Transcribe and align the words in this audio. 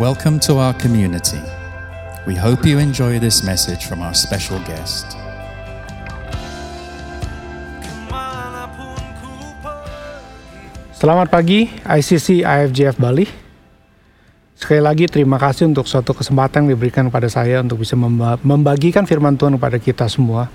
Welcome 0.00 0.40
to 0.48 0.56
our 0.56 0.72
community. 0.80 1.44
We 2.24 2.32
hope 2.32 2.64
you 2.64 2.80
enjoy 2.80 3.20
this 3.20 3.44
message 3.44 3.84
from 3.84 4.00
our 4.00 4.16
special 4.16 4.56
guest. 4.64 5.04
Selamat 10.96 11.28
pagi 11.28 11.68
ICC 11.84 12.48
IFJF 12.48 12.96
Bali. 12.96 13.28
Sekali 14.56 14.80
lagi 14.80 15.04
terima 15.04 15.36
kasih 15.36 15.68
untuk 15.68 15.84
suatu 15.84 16.16
kesempatan 16.16 16.64
yang 16.64 16.80
diberikan 16.80 17.12
kepada 17.12 17.28
saya 17.28 17.60
untuk 17.60 17.84
bisa 17.84 17.92
membagikan 18.40 19.04
firman 19.04 19.36
Tuhan 19.36 19.60
kepada 19.60 19.76
kita 19.76 20.08
semua. 20.08 20.48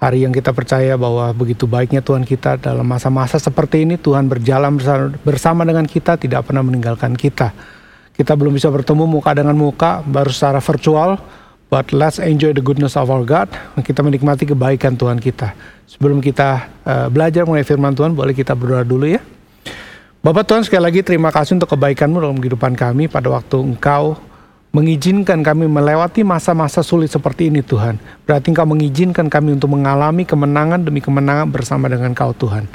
Hari 0.00 0.24
yang 0.24 0.32
kita 0.32 0.56
percaya 0.56 0.96
bahwa 0.96 1.28
begitu 1.36 1.68
baiknya 1.68 2.00
Tuhan 2.00 2.24
kita 2.24 2.56
dalam 2.56 2.88
masa-masa 2.88 3.36
seperti 3.36 3.84
ini 3.84 4.00
Tuhan 4.00 4.32
berjalan 4.32 4.80
bersama 5.20 5.68
dengan 5.68 5.84
kita 5.84 6.16
tidak 6.16 6.48
pernah 6.48 6.64
meninggalkan 6.64 7.12
kita. 7.12 7.76
Kita 8.18 8.34
belum 8.34 8.50
bisa 8.50 8.66
bertemu 8.66 9.06
muka 9.06 9.30
dengan 9.30 9.54
muka 9.54 10.02
baru 10.02 10.34
secara 10.34 10.58
virtual 10.58 11.22
but 11.70 11.86
let's 11.94 12.18
enjoy 12.18 12.50
the 12.50 12.58
goodness 12.58 12.98
of 12.98 13.06
our 13.06 13.22
God. 13.22 13.46
Kita 13.78 14.02
menikmati 14.02 14.42
kebaikan 14.42 14.98
Tuhan 14.98 15.22
kita. 15.22 15.54
Sebelum 15.86 16.18
kita 16.18 16.66
uh, 16.82 17.06
belajar 17.06 17.46
mengenai 17.46 17.62
firman 17.62 17.94
Tuhan 17.94 18.18
boleh 18.18 18.34
kita 18.34 18.58
berdoa 18.58 18.82
dulu 18.82 19.06
ya. 19.06 19.22
Bapak 20.18 20.50
Tuhan 20.50 20.66
sekali 20.66 20.82
lagi 20.82 21.00
terima 21.06 21.30
kasih 21.30 21.62
untuk 21.62 21.70
kebaikanmu 21.78 22.18
dalam 22.18 22.42
kehidupan 22.42 22.74
kami 22.74 23.06
pada 23.06 23.30
waktu 23.30 23.54
Engkau 23.62 24.18
mengizinkan 24.74 25.40
kami 25.40 25.70
melewati 25.70 26.26
masa-masa 26.26 26.82
sulit 26.82 27.14
seperti 27.14 27.54
ini 27.54 27.62
Tuhan. 27.62 28.02
Berarti 28.26 28.50
Engkau 28.50 28.66
mengizinkan 28.66 29.30
kami 29.30 29.54
untuk 29.54 29.70
mengalami 29.78 30.26
kemenangan 30.26 30.82
demi 30.82 30.98
kemenangan 30.98 31.46
bersama 31.54 31.86
dengan 31.86 32.10
Kau 32.18 32.34
Tuhan. 32.34 32.66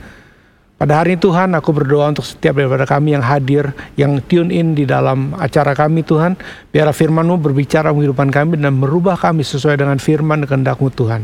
Pada 0.73 0.99
hari 0.99 1.15
ini 1.15 1.21
Tuhan 1.21 1.55
aku 1.55 1.71
berdoa 1.71 2.11
untuk 2.11 2.27
setiap 2.27 2.59
daripada 2.59 2.83
kami 2.83 3.15
yang 3.15 3.23
hadir, 3.23 3.71
yang 3.95 4.19
tune 4.25 4.51
in 4.51 4.75
di 4.75 4.83
dalam 4.83 5.31
acara 5.39 5.71
kami 5.71 6.03
Tuhan. 6.03 6.35
Biar 6.73 6.91
firman-Mu 6.91 7.39
berbicara 7.39 7.93
kehidupan 7.93 8.33
kami 8.33 8.59
dan 8.59 8.75
merubah 8.75 9.15
kami 9.15 9.47
sesuai 9.47 9.79
dengan 9.79 9.95
firman 10.01 10.43
dan 10.43 10.47
kehendak-Mu 10.49 10.89
Tuhan. 10.91 11.23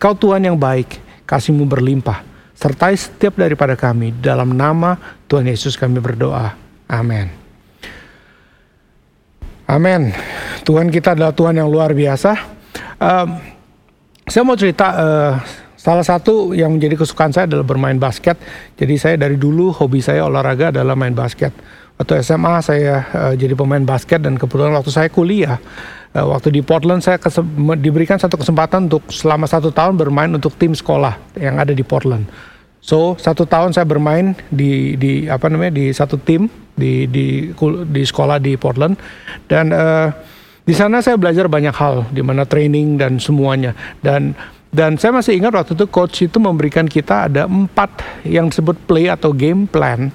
Kau 0.00 0.16
Tuhan 0.16 0.48
yang 0.48 0.56
baik, 0.56 1.00
kasih-Mu 1.28 1.68
berlimpah 1.68 2.34
sertai 2.54 2.94
setiap 2.94 3.36
daripada 3.36 3.74
kami. 3.74 4.14
Dalam 4.14 4.54
nama 4.54 4.96
Tuhan 5.26 5.50
Yesus 5.50 5.74
kami 5.74 5.98
berdoa. 5.98 6.54
Amin. 6.88 7.28
Amin. 9.68 10.14
Tuhan 10.62 10.88
kita 10.88 11.12
adalah 11.12 11.34
Tuhan 11.34 11.58
yang 11.58 11.68
luar 11.68 11.92
biasa. 11.92 12.32
Um, 12.96 13.28
saya 14.24 14.42
mau 14.46 14.56
cerita 14.56 14.86
uh, 14.96 15.32
salah 15.84 16.00
satu 16.00 16.56
yang 16.56 16.72
menjadi 16.72 16.96
kesukaan 16.96 17.28
saya 17.28 17.44
adalah 17.44 17.68
bermain 17.68 18.00
basket. 18.00 18.40
Jadi 18.80 18.94
saya 18.96 19.14
dari 19.20 19.36
dulu 19.36 19.68
hobi 19.76 20.00
saya 20.00 20.24
olahraga 20.24 20.72
adalah 20.72 20.96
main 20.96 21.12
basket. 21.12 21.52
Waktu 22.00 22.24
SMA 22.24 22.54
saya 22.64 23.04
uh, 23.12 23.34
jadi 23.36 23.52
pemain 23.54 23.84
basket 23.84 24.24
dan 24.24 24.34
kebetulan 24.40 24.74
waktu 24.74 24.90
saya 24.90 25.06
kuliah 25.12 25.60
uh, 26.16 26.26
waktu 26.26 26.50
di 26.50 26.58
Portland 26.64 27.04
saya 27.04 27.20
diberikan 27.78 28.18
satu 28.18 28.34
kesempatan 28.34 28.90
untuk 28.90 29.06
selama 29.12 29.46
satu 29.46 29.70
tahun 29.70 29.94
bermain 29.94 30.32
untuk 30.32 30.58
tim 30.58 30.74
sekolah 30.74 31.20
yang 31.38 31.60
ada 31.60 31.70
di 31.70 31.84
Portland. 31.86 32.26
So 32.82 33.14
satu 33.14 33.46
tahun 33.46 33.76
saya 33.76 33.86
bermain 33.86 34.34
di 34.50 34.98
di 34.98 35.30
apa 35.30 35.46
namanya 35.46 35.78
di 35.78 35.94
satu 35.94 36.18
tim 36.18 36.50
di 36.74 37.06
di 37.06 37.54
di 37.86 38.02
sekolah 38.02 38.42
di 38.42 38.58
Portland 38.58 38.98
dan 39.46 39.70
uh, 39.70 40.10
di 40.64 40.74
sana 40.74 40.98
saya 40.98 41.14
belajar 41.14 41.46
banyak 41.46 41.76
hal 41.76 42.08
di 42.10 42.24
mana 42.24 42.42
training 42.42 42.98
dan 42.98 43.22
semuanya 43.22 43.76
dan 44.02 44.34
dan 44.74 44.98
saya 44.98 45.14
masih 45.14 45.38
ingat 45.38 45.54
waktu 45.54 45.78
itu 45.78 45.86
coach 45.86 46.26
itu 46.26 46.42
memberikan 46.42 46.90
kita 46.90 47.30
ada 47.30 47.46
empat 47.46 48.02
yang 48.26 48.50
disebut 48.50 48.74
play 48.90 49.06
atau 49.06 49.30
game 49.30 49.70
plan 49.70 50.10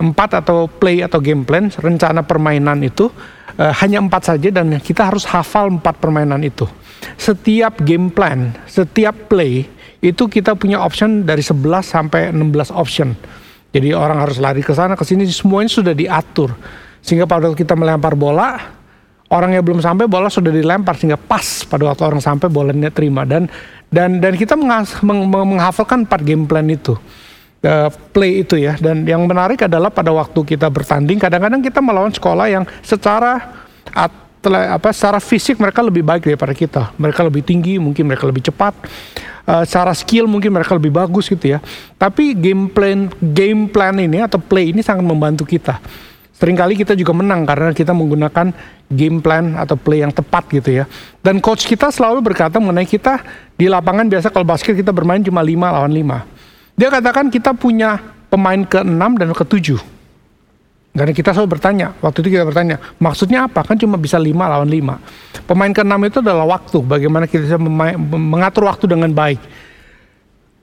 empat 0.00 0.40
atau 0.40 0.66
play 0.66 1.04
atau 1.04 1.20
game 1.20 1.44
plan 1.44 1.68
rencana 1.68 2.24
permainan 2.24 2.80
itu 2.80 3.12
uh, 3.60 3.72
hanya 3.84 4.00
empat 4.00 4.32
saja 4.32 4.48
dan 4.48 4.80
kita 4.80 5.12
harus 5.12 5.28
hafal 5.28 5.68
empat 5.68 6.00
permainan 6.00 6.40
itu 6.40 6.64
setiap 7.20 7.84
game 7.84 8.08
plan 8.08 8.56
setiap 8.64 9.28
play 9.28 9.68
itu 10.04 10.28
kita 10.28 10.52
punya 10.52 10.84
option 10.84 11.24
dari 11.24 11.40
11 11.40 11.80
sampai 11.80 12.28
16 12.28 12.76
option. 12.76 13.16
Jadi 13.72 13.96
orang 13.96 14.20
harus 14.20 14.36
lari 14.36 14.60
ke 14.60 14.76
sana 14.76 14.94
ke 14.94 15.02
sini 15.02 15.24
semuanya 15.24 15.72
sudah 15.72 15.96
diatur. 15.96 16.52
Sehingga 17.00 17.24
pada 17.24 17.48
waktu 17.48 17.64
kita 17.64 17.72
melempar 17.72 18.12
bola, 18.12 18.73
orang 19.34 19.58
yang 19.58 19.64
belum 19.66 19.82
sampai 19.82 20.06
bola 20.06 20.30
sudah 20.30 20.54
dilempar 20.54 20.94
sehingga 20.94 21.18
pas 21.18 21.66
pada 21.66 21.90
waktu 21.90 22.02
orang 22.06 22.22
sampai 22.22 22.46
bolanya 22.46 22.94
terima 22.94 23.26
dan 23.26 23.50
dan 23.90 24.22
dan 24.22 24.38
kita 24.38 24.54
menghas, 24.54 24.94
meng, 25.02 25.26
menghafalkan 25.26 26.06
empat 26.06 26.20
game 26.22 26.46
plan 26.46 26.66
itu. 26.70 26.94
Uh, 27.64 27.88
play 28.12 28.44
itu 28.44 28.60
ya 28.60 28.76
dan 28.76 29.08
yang 29.08 29.24
menarik 29.24 29.56
adalah 29.64 29.88
pada 29.88 30.12
waktu 30.12 30.36
kita 30.36 30.68
bertanding 30.68 31.16
kadang-kadang 31.16 31.64
kita 31.64 31.80
melawan 31.80 32.12
sekolah 32.12 32.44
yang 32.44 32.68
secara 32.84 33.40
at, 33.88 34.12
apa 34.44 34.92
secara 34.92 35.16
fisik 35.16 35.56
mereka 35.56 35.80
lebih 35.80 36.04
baik 36.04 36.28
daripada 36.28 36.52
kita 36.52 36.92
mereka 37.00 37.24
lebih 37.24 37.40
tinggi 37.40 37.80
mungkin 37.80 38.04
mereka 38.04 38.28
lebih 38.28 38.52
cepat 38.52 38.76
uh, 39.48 39.64
secara 39.64 39.92
skill 39.96 40.28
mungkin 40.28 40.52
mereka 40.52 40.76
lebih 40.76 40.92
bagus 40.92 41.28
gitu 41.28 41.56
ya. 41.56 41.58
Tapi 41.96 42.36
game 42.36 42.68
plan 42.68 43.08
game 43.20 43.68
plan 43.68 43.96
ini 43.96 44.20
atau 44.24 44.40
play 44.40 44.72
ini 44.72 44.80
sangat 44.84 45.04
membantu 45.04 45.44
kita. 45.48 45.80
Seringkali 46.34 46.74
kita 46.74 46.98
juga 46.98 47.14
menang 47.14 47.46
karena 47.46 47.70
kita 47.70 47.94
menggunakan 47.94 48.50
game 48.90 49.22
plan 49.22 49.54
atau 49.54 49.78
play 49.78 50.02
yang 50.02 50.10
tepat 50.10 50.50
gitu 50.50 50.82
ya. 50.82 50.84
Dan 51.22 51.38
coach 51.38 51.64
kita 51.64 51.94
selalu 51.94 52.34
berkata 52.34 52.58
mengenai 52.58 52.86
kita 52.86 53.22
di 53.54 53.70
lapangan 53.70 54.10
biasa 54.10 54.34
kalau 54.34 54.42
basket 54.42 54.74
kita 54.74 54.90
bermain 54.90 55.22
cuma 55.22 55.40
5 55.40 55.54
lawan 55.54 55.92
5. 55.94 56.74
Dia 56.74 56.88
katakan 56.90 57.30
kita 57.30 57.54
punya 57.54 58.02
pemain 58.26 58.58
ke-6 58.66 59.02
dan 59.14 59.30
ke-7 59.30 59.94
karena 60.94 61.10
kita 61.10 61.34
selalu 61.34 61.58
bertanya, 61.58 61.90
waktu 61.98 62.22
itu 62.22 62.38
kita 62.38 62.46
bertanya, 62.46 62.78
maksudnya 63.02 63.50
apa? 63.50 63.66
Kan 63.66 63.74
cuma 63.74 63.98
bisa 63.98 64.14
5 64.14 64.30
lawan 64.30 64.70
5. 64.70 65.42
Pemain 65.42 65.72
ke-6 65.74 65.94
itu 66.06 66.18
adalah 66.22 66.46
waktu, 66.46 66.78
bagaimana 66.86 67.26
kita 67.26 67.50
bisa 67.50 67.58
mengatur 67.58 68.70
waktu 68.70 68.86
dengan 68.86 69.10
baik. 69.10 69.42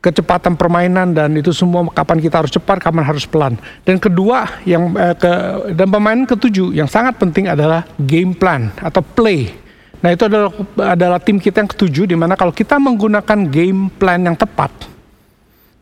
Kecepatan 0.01 0.57
permainan 0.57 1.13
dan 1.13 1.29
itu 1.38 1.53
semua 1.53 1.85
kapan 1.94 2.17
kita 2.17 2.41
harus 2.41 2.50
cepat, 2.50 2.81
kapan 2.81 3.06
harus 3.06 3.29
pelan. 3.29 3.53
Dan 3.85 4.01
kedua 4.01 4.50
yang 4.66 4.97
eh, 4.97 5.13
ke, 5.13 5.31
dan 5.78 5.88
pemain 5.94 6.19
ketujuh 6.25 6.73
yang 6.73 6.89
sangat 6.89 7.22
penting 7.22 7.45
adalah 7.45 7.85
game 8.01 8.34
plan 8.34 8.73
atau 8.81 9.06
play. 9.06 9.53
Nah 10.01 10.09
itu 10.09 10.25
adalah 10.25 10.50
adalah 10.97 11.22
tim 11.22 11.38
kita 11.38 11.61
yang 11.61 11.69
ketujuh 11.69 12.09
di 12.09 12.17
mana 12.17 12.34
kalau 12.34 12.50
kita 12.50 12.81
menggunakan 12.81 13.45
game 13.45 13.94
plan 13.94 14.17
yang 14.17 14.34
tepat, 14.34 14.73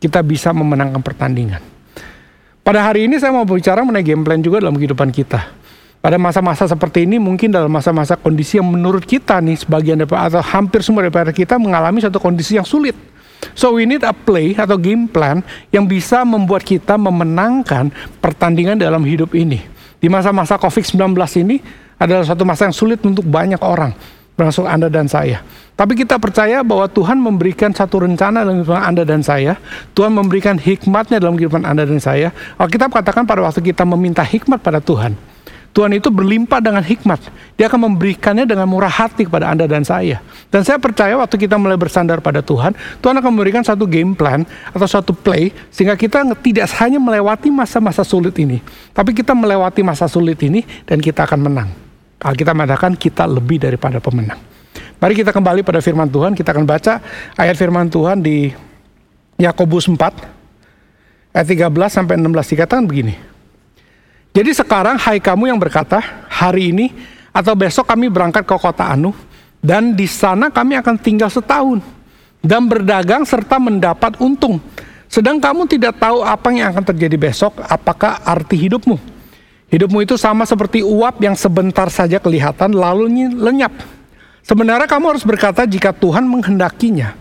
kita 0.03 0.19
bisa 0.19 0.51
memenangkan 0.51 0.99
pertandingan. 0.99 1.63
Pada 2.59 2.83
hari 2.83 3.07
ini 3.07 3.15
saya 3.23 3.31
mau 3.31 3.47
bicara 3.47 3.87
mengenai 3.87 4.03
game 4.03 4.21
plan 4.27 4.43
juga 4.43 4.59
dalam 4.59 4.75
kehidupan 4.75 5.15
kita. 5.15 5.47
Pada 5.99 6.15
masa-masa 6.15 6.67
seperti 6.67 7.03
ini 7.07 7.19
mungkin 7.19 7.51
dalam 7.51 7.71
masa-masa 7.71 8.19
kondisi 8.19 8.59
yang 8.59 8.67
menurut 8.67 9.03
kita 9.03 9.39
nih 9.39 9.63
sebagian 9.63 9.99
daripada 9.99 10.27
atau 10.27 10.43
hampir 10.43 10.83
semua 10.83 11.07
daripada 11.07 11.31
kita 11.31 11.55
mengalami 11.55 12.03
satu 12.03 12.19
kondisi 12.19 12.59
yang 12.59 12.67
sulit. 12.67 12.95
So 13.55 13.75
we 13.75 13.87
need 13.87 14.03
a 14.03 14.11
play 14.11 14.55
atau 14.55 14.75
game 14.75 15.07
plan 15.07 15.43
yang 15.71 15.87
bisa 15.87 16.23
membuat 16.27 16.63
kita 16.63 16.99
memenangkan 16.99 17.91
pertandingan 18.19 18.79
dalam 18.79 19.03
hidup 19.03 19.35
ini. 19.35 19.63
Di 19.99 20.07
masa-masa 20.07 20.55
COVID-19 20.55 21.15
ini 21.43 21.59
adalah 21.99 22.23
satu 22.23 22.47
masa 22.47 22.71
yang 22.71 22.75
sulit 22.75 23.03
untuk 23.03 23.27
banyak 23.27 23.59
orang 23.59 23.91
termasuk 24.39 24.63
Anda 24.63 24.87
dan 24.87 25.11
saya. 25.11 25.43
Tapi 25.75 25.99
kita 25.99 26.15
percaya 26.15 26.63
bahwa 26.63 26.87
Tuhan 26.87 27.19
memberikan 27.19 27.75
satu 27.75 28.07
rencana 28.07 28.47
dalam 28.47 28.63
kehidupan 28.63 28.79
Anda 28.79 29.03
dan 29.03 29.19
saya. 29.19 29.59
Tuhan 29.91 30.15
memberikan 30.15 30.55
hikmatnya 30.55 31.19
dalam 31.19 31.35
kehidupan 31.35 31.67
Anda 31.67 31.83
dan 31.83 31.99
saya. 31.99 32.31
Alkitab 32.55 32.95
katakan 32.95 33.27
pada 33.27 33.43
waktu 33.43 33.59
kita 33.59 33.83
meminta 33.83 34.23
hikmat 34.23 34.63
pada 34.63 34.79
Tuhan. 34.79 35.19
Tuhan 35.69 35.93
itu 35.93 36.09
berlimpah 36.09 36.59
dengan 36.59 36.81
hikmat. 36.81 37.21
Dia 37.53 37.69
akan 37.69 37.93
memberikannya 37.93 38.49
dengan 38.49 38.65
murah 38.65 38.89
hati 38.89 39.29
kepada 39.29 39.53
Anda 39.53 39.69
dan 39.69 39.85
saya. 39.85 40.17
Dan 40.49 40.65
saya 40.65 40.81
percaya 40.81 41.13
waktu 41.15 41.37
kita 41.37 41.55
mulai 41.61 41.77
bersandar 41.77 42.19
pada 42.19 42.41
Tuhan, 42.41 42.73
Tuhan 42.99 43.15
akan 43.21 43.29
memberikan 43.29 43.61
satu 43.61 43.85
game 43.85 44.17
plan 44.17 44.43
atau 44.73 44.87
satu 44.89 45.13
play 45.13 45.53
sehingga 45.69 45.93
kita 45.93 46.25
tidak 46.41 46.67
hanya 46.81 46.97
melewati 46.97 47.53
masa-masa 47.53 48.01
sulit 48.01 48.33
ini, 48.41 48.57
tapi 48.91 49.13
kita 49.13 49.37
melewati 49.37 49.85
masa 49.85 50.09
sulit 50.09 50.41
ini 50.41 50.65
dan 50.89 50.97
kita 50.97 51.29
akan 51.29 51.39
menang. 51.45 51.69
Alkitab 52.19 52.51
mengatakan 52.51 52.97
kita 52.99 53.23
lebih 53.29 53.63
daripada 53.63 54.03
pemenang. 54.03 54.41
Mari 54.99 55.15
kita 55.15 55.31
kembali 55.31 55.63
pada 55.63 55.79
firman 55.79 56.11
Tuhan. 56.11 56.35
Kita 56.35 56.51
akan 56.51 56.67
baca 56.67 56.99
ayat 57.39 57.55
firman 57.55 57.87
Tuhan 57.87 58.19
di 58.19 58.51
Yakobus 59.39 59.87
4 59.87 59.95
ayat 61.31 61.47
13 61.47 61.71
sampai 61.87 62.19
16 62.19 62.51
dikatakan 62.51 62.83
begini. 62.83 63.38
Jadi 64.29 64.51
sekarang 64.53 64.95
hai 65.01 65.17
kamu 65.17 65.49
yang 65.49 65.59
berkata, 65.59 65.99
hari 66.29 66.69
ini 66.69 66.93
atau 67.33 67.57
besok 67.57 67.89
kami 67.89 68.09
berangkat 68.13 68.45
ke 68.45 68.55
kota 68.55 68.85
Anu 68.85 69.13
dan 69.59 69.97
di 69.97 70.05
sana 70.05 70.53
kami 70.53 70.77
akan 70.77 70.95
tinggal 71.01 71.27
setahun 71.33 71.81
dan 72.39 72.69
berdagang 72.69 73.25
serta 73.25 73.57
mendapat 73.57 74.15
untung. 74.21 74.61
Sedang 75.09 75.41
kamu 75.41 75.65
tidak 75.65 75.97
tahu 75.97 76.21
apa 76.21 76.53
yang 76.53 76.69
akan 76.69 76.85
terjadi 76.93 77.17
besok, 77.17 77.57
apakah 77.65 78.21
arti 78.21 78.69
hidupmu? 78.69 79.01
Hidupmu 79.69 80.05
itu 80.05 80.17
sama 80.17 80.45
seperti 80.45 80.85
uap 80.85 81.17
yang 81.21 81.33
sebentar 81.33 81.89
saja 81.89 82.21
kelihatan 82.21 82.73
lalu 82.73 83.33
lenyap. 83.33 83.73
Sebenarnya 84.45 84.85
kamu 84.85 85.17
harus 85.17 85.25
berkata 85.25 85.65
jika 85.65 85.93
Tuhan 85.93 86.25
menghendakinya. 86.25 87.13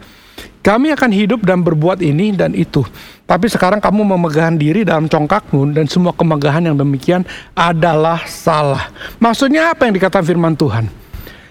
Kami 0.69 0.93
akan 0.93 1.09
hidup 1.17 1.49
dan 1.49 1.65
berbuat 1.65 2.05
ini 2.05 2.37
dan 2.37 2.53
itu. 2.53 2.85
Tapi 3.25 3.49
sekarang 3.49 3.81
kamu 3.81 4.05
memegahan 4.05 4.53
diri 4.53 4.85
dalam 4.85 5.09
congkakmu 5.09 5.73
dan 5.73 5.89
semua 5.89 6.13
kemegahan 6.13 6.61
yang 6.61 6.77
demikian 6.77 7.25
adalah 7.57 8.29
salah. 8.29 8.93
Maksudnya 9.17 9.73
apa 9.73 9.89
yang 9.89 9.97
dikatakan 9.97 10.29
firman 10.29 10.53
Tuhan? 10.53 10.85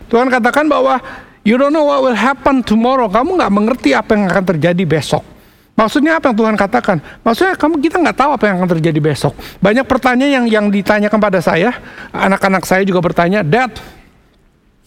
Tuhan 0.05 0.29
katakan 0.29 0.69
bahwa 0.69 1.01
you 1.41 1.57
don't 1.57 1.73
know 1.73 1.89
what 1.89 2.05
will 2.05 2.13
happen 2.13 2.61
tomorrow. 2.61 3.09
Kamu 3.09 3.41
nggak 3.41 3.49
mengerti 3.49 3.97
apa 3.97 4.13
yang 4.13 4.29
akan 4.29 4.53
terjadi 4.53 4.85
besok. 4.85 5.25
Maksudnya 5.73 6.21
apa 6.21 6.29
yang 6.29 6.37
Tuhan 6.37 6.53
katakan? 6.53 6.97
Maksudnya 7.25 7.57
kamu 7.57 7.81
kita 7.81 7.97
nggak 7.97 8.17
tahu 8.21 8.29
apa 8.37 8.43
yang 8.53 8.61
akan 8.61 8.69
terjadi 8.77 8.99
besok. 9.01 9.33
Banyak 9.57 9.89
pertanyaan 9.89 10.45
yang 10.45 10.45
yang 10.45 10.65
ditanyakan 10.69 11.17
pada 11.17 11.41
saya, 11.41 11.73
anak-anak 12.13 12.69
saya 12.69 12.85
juga 12.85 13.01
bertanya, 13.01 13.41
Dad, 13.41 13.73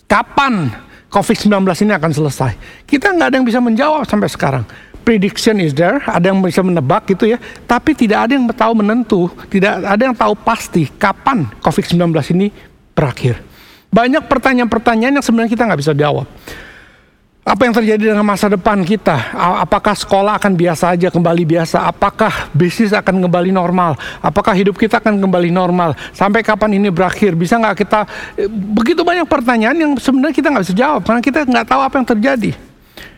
kapan 0.06 0.70
COVID-19 1.10 1.66
ini 1.84 1.92
akan 1.92 2.10
selesai? 2.14 2.52
Kita 2.86 3.10
nggak 3.10 3.26
ada 3.28 3.36
yang 3.36 3.46
bisa 3.46 3.58
menjawab 3.58 4.06
sampai 4.06 4.30
sekarang. 4.30 4.64
Prediction 5.02 5.58
is 5.58 5.74
there, 5.74 5.98
ada 6.06 6.30
yang 6.30 6.38
bisa 6.38 6.62
menebak 6.62 7.08
gitu 7.10 7.26
ya, 7.26 7.40
tapi 7.66 7.98
tidak 7.98 8.30
ada 8.30 8.32
yang 8.36 8.46
tahu 8.52 8.72
menentu, 8.78 9.26
tidak 9.50 9.82
ada 9.82 10.02
yang 10.06 10.14
tahu 10.14 10.38
pasti 10.38 10.86
kapan 10.86 11.50
COVID-19 11.60 12.14
ini 12.36 12.54
berakhir. 12.94 13.42
Banyak 13.90 14.30
pertanyaan-pertanyaan 14.30 15.18
yang 15.18 15.24
sebenarnya 15.24 15.50
kita 15.50 15.66
nggak 15.66 15.80
bisa 15.82 15.92
jawab. 15.98 16.30
Apa 17.40 17.64
yang 17.64 17.72
terjadi 17.72 18.12
dengan 18.12 18.20
masa 18.20 18.52
depan 18.52 18.84
kita? 18.84 19.32
Apakah 19.64 19.96
sekolah 19.96 20.36
akan 20.36 20.52
biasa 20.52 20.92
aja 20.92 21.08
kembali 21.08 21.48
biasa? 21.48 21.88
Apakah 21.88 22.52
bisnis 22.52 22.92
akan 22.92 23.16
kembali 23.16 23.48
normal? 23.48 23.96
Apakah 24.20 24.52
hidup 24.52 24.76
kita 24.76 25.00
akan 25.00 25.16
kembali 25.16 25.48
normal? 25.48 25.96
Sampai 26.12 26.44
kapan 26.44 26.76
ini 26.76 26.92
berakhir? 26.92 27.32
Bisa 27.32 27.56
nggak 27.56 27.76
kita? 27.80 28.04
Eh, 28.36 28.44
begitu 28.52 29.00
banyak 29.00 29.24
pertanyaan 29.24 29.72
yang 29.72 29.92
sebenarnya 29.96 30.36
kita 30.36 30.52
nggak 30.52 30.64
bisa 30.68 30.76
jawab 30.76 31.00
karena 31.00 31.20
kita 31.24 31.38
nggak 31.48 31.66
tahu 31.66 31.80
apa 31.80 31.94
yang 31.96 32.08
terjadi. 32.12 32.52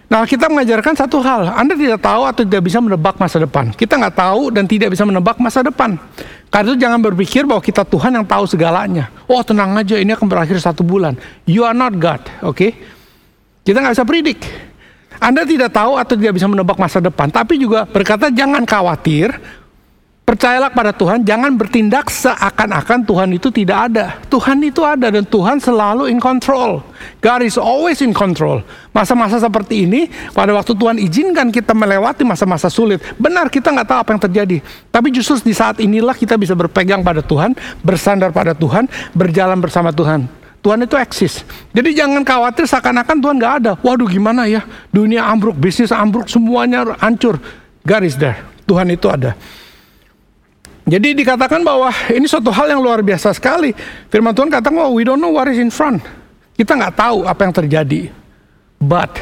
Nah 0.06 0.22
kita 0.22 0.46
mengajarkan 0.46 0.94
satu 0.94 1.18
hal, 1.18 1.42
Anda 1.58 1.74
tidak 1.74 1.98
tahu 2.04 2.22
atau 2.22 2.42
tidak 2.46 2.62
bisa 2.62 2.78
menebak 2.78 3.18
masa 3.18 3.42
depan. 3.42 3.74
Kita 3.74 3.98
nggak 3.98 4.16
tahu 4.22 4.54
dan 4.54 4.70
tidak 4.70 4.94
bisa 4.94 5.02
menebak 5.02 5.34
masa 5.42 5.66
depan. 5.66 5.98
Karena 6.46 6.70
itu 6.70 6.78
jangan 6.78 7.00
berpikir 7.02 7.42
bahwa 7.42 7.64
kita 7.64 7.82
Tuhan 7.82 8.14
yang 8.14 8.26
tahu 8.28 8.46
segalanya. 8.46 9.10
Oh 9.26 9.42
tenang 9.42 9.74
aja, 9.74 9.98
ini 9.98 10.14
akan 10.14 10.30
berakhir 10.30 10.62
satu 10.62 10.86
bulan. 10.86 11.18
You 11.42 11.66
are 11.66 11.74
not 11.74 11.98
God, 11.98 12.22
oke? 12.44 12.54
Okay? 12.54 13.01
Kita 13.62 13.78
nggak 13.78 13.94
bisa 13.94 14.06
predik. 14.06 14.40
Anda 15.22 15.46
tidak 15.46 15.70
tahu 15.70 15.94
atau 15.94 16.18
tidak 16.18 16.34
bisa 16.34 16.50
menebak 16.50 16.74
masa 16.82 16.98
depan, 16.98 17.30
tapi 17.30 17.54
juga 17.54 17.86
berkata 17.86 18.26
jangan 18.26 18.66
khawatir, 18.66 19.30
percayalah 20.26 20.74
pada 20.74 20.90
Tuhan, 20.90 21.22
jangan 21.22 21.54
bertindak 21.54 22.10
seakan-akan 22.10 23.06
Tuhan 23.06 23.28
itu 23.36 23.54
tidak 23.54 23.78
ada. 23.86 24.18
Tuhan 24.26 24.58
itu 24.66 24.82
ada 24.82 25.14
dan 25.14 25.22
Tuhan 25.22 25.62
selalu 25.62 26.10
in 26.10 26.18
control. 26.18 26.82
God 27.22 27.46
is 27.46 27.54
always 27.54 28.02
in 28.02 28.10
control. 28.10 28.66
Masa-masa 28.90 29.38
seperti 29.38 29.86
ini, 29.86 30.10
pada 30.34 30.50
waktu 30.50 30.74
Tuhan 30.74 30.98
izinkan 30.98 31.54
kita 31.54 31.70
melewati 31.70 32.26
masa-masa 32.26 32.66
sulit, 32.66 32.98
benar 33.14 33.46
kita 33.46 33.70
nggak 33.70 33.86
tahu 33.86 33.98
apa 34.02 34.10
yang 34.10 34.22
terjadi. 34.26 34.56
Tapi 34.90 35.14
justru 35.14 35.38
di 35.38 35.54
saat 35.54 35.78
inilah 35.78 36.18
kita 36.18 36.34
bisa 36.34 36.58
berpegang 36.58 37.06
pada 37.06 37.22
Tuhan, 37.22 37.54
bersandar 37.86 38.34
pada 38.34 38.58
Tuhan, 38.58 38.90
berjalan 39.14 39.62
bersama 39.62 39.94
Tuhan. 39.94 40.41
Tuhan 40.62 40.86
itu 40.86 40.94
eksis. 40.94 41.42
Jadi 41.74 41.90
jangan 41.98 42.22
khawatir 42.22 42.70
seakan-akan 42.70 43.18
Tuhan 43.18 43.36
nggak 43.36 43.54
ada. 43.62 43.72
Waduh 43.82 44.06
gimana 44.06 44.46
ya? 44.46 44.62
Dunia 44.94 45.26
ambruk, 45.26 45.58
bisnis 45.58 45.90
ambruk, 45.90 46.30
semuanya 46.30 46.94
hancur. 47.02 47.42
God 47.82 48.02
is 48.06 48.14
there. 48.14 48.38
Tuhan 48.62 48.86
itu 48.94 49.10
ada. 49.10 49.34
Jadi 50.86 51.18
dikatakan 51.18 51.66
bahwa 51.66 51.90
ini 52.14 52.30
suatu 52.30 52.54
hal 52.54 52.70
yang 52.70 52.82
luar 52.82 53.02
biasa 53.02 53.34
sekali. 53.34 53.74
Firman 54.06 54.34
Tuhan 54.34 54.50
katakan, 54.50 54.78
oh, 54.78 54.94
we 54.94 55.02
don't 55.02 55.18
know 55.18 55.34
what 55.34 55.50
is 55.50 55.58
in 55.58 55.70
front. 55.70 55.98
Kita 56.54 56.78
nggak 56.78 56.94
tahu 56.94 57.26
apa 57.26 57.42
yang 57.42 57.54
terjadi. 57.54 58.00
But 58.78 59.18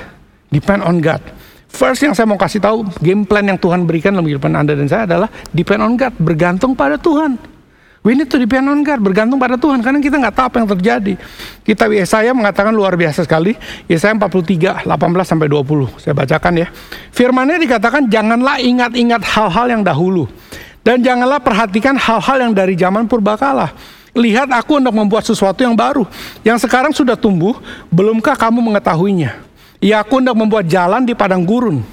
depend 0.53 0.85
on 0.85 1.01
God. 1.01 1.25
First 1.71 2.05
yang 2.05 2.13
saya 2.13 2.27
mau 2.27 2.37
kasih 2.37 2.61
tahu, 2.61 2.85
game 3.01 3.25
plan 3.25 3.47
yang 3.47 3.57
Tuhan 3.57 3.87
berikan 3.89 4.13
dalam 4.13 4.27
kehidupan 4.29 4.53
Anda 4.53 4.75
dan 4.75 4.91
saya 4.91 5.07
adalah 5.07 5.29
depend 5.55 5.81
on 5.81 5.93
God, 5.97 6.13
bergantung 6.21 6.77
pada 6.77 6.99
Tuhan. 7.01 7.60
We 8.01 8.17
need 8.17 8.33
to 8.33 8.41
depend 8.41 8.65
on 8.65 8.81
God, 8.81 8.97
bergantung 9.05 9.37
pada 9.37 9.61
Tuhan 9.61 9.85
karena 9.85 10.01
kita 10.01 10.17
nggak 10.17 10.33
tahu 10.33 10.45
apa 10.49 10.57
yang 10.65 10.69
terjadi. 10.73 11.15
Kita 11.61 11.85
Yesaya 11.85 12.33
mengatakan 12.33 12.73
luar 12.73 12.97
biasa 12.97 13.29
sekali. 13.29 13.53
Yesaya 13.93 14.17
43 14.17 14.89
18 14.89 14.89
sampai 15.29 15.53
20. 15.53 16.01
Saya 16.01 16.17
bacakan 16.17 16.65
ya. 16.65 16.67
Firman-Nya 17.13 17.61
dikatakan 17.61 18.09
janganlah 18.09 18.57
ingat-ingat 18.57 19.21
hal-hal 19.21 19.67
yang 19.69 19.83
dahulu 19.85 20.33
dan 20.81 21.05
janganlah 21.05 21.45
perhatikan 21.45 21.93
hal-hal 22.01 22.41
yang 22.41 22.53
dari 22.57 22.73
zaman 22.73 23.05
purbakala. 23.05 23.77
Lihat 24.17 24.49
aku 24.49 24.81
untuk 24.81 24.97
membuat 24.97 25.29
sesuatu 25.29 25.61
yang 25.61 25.77
baru 25.77 26.09
yang 26.41 26.57
sekarang 26.57 26.97
sudah 26.97 27.21
tumbuh, 27.21 27.61
belumkah 27.93 28.33
kamu 28.33 28.65
mengetahuinya? 28.65 29.45
Ya 29.77 30.01
aku 30.01 30.25
untuk 30.25 30.41
membuat 30.41 30.65
jalan 30.73 31.05
di 31.05 31.13
padang 31.13 31.45
gurun. 31.45 31.85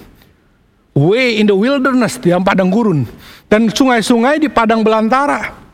Way 0.96 1.44
in 1.44 1.52
the 1.52 1.54
wilderness 1.54 2.16
di 2.16 2.32
padang 2.40 2.72
gurun 2.72 3.04
dan 3.52 3.68
sungai-sungai 3.68 4.40
di 4.40 4.48
padang 4.48 4.82
belantara 4.88 5.67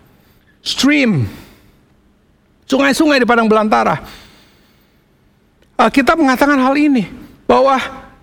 stream, 0.64 1.28
sungai-sungai 2.66 3.20
di 3.20 3.28
padang 3.28 3.52
belantara. 3.52 4.00
Uh, 5.76 5.92
kita 5.92 6.16
mengatakan 6.16 6.56
hal 6.56 6.74
ini 6.80 7.12
bahwa 7.44 7.76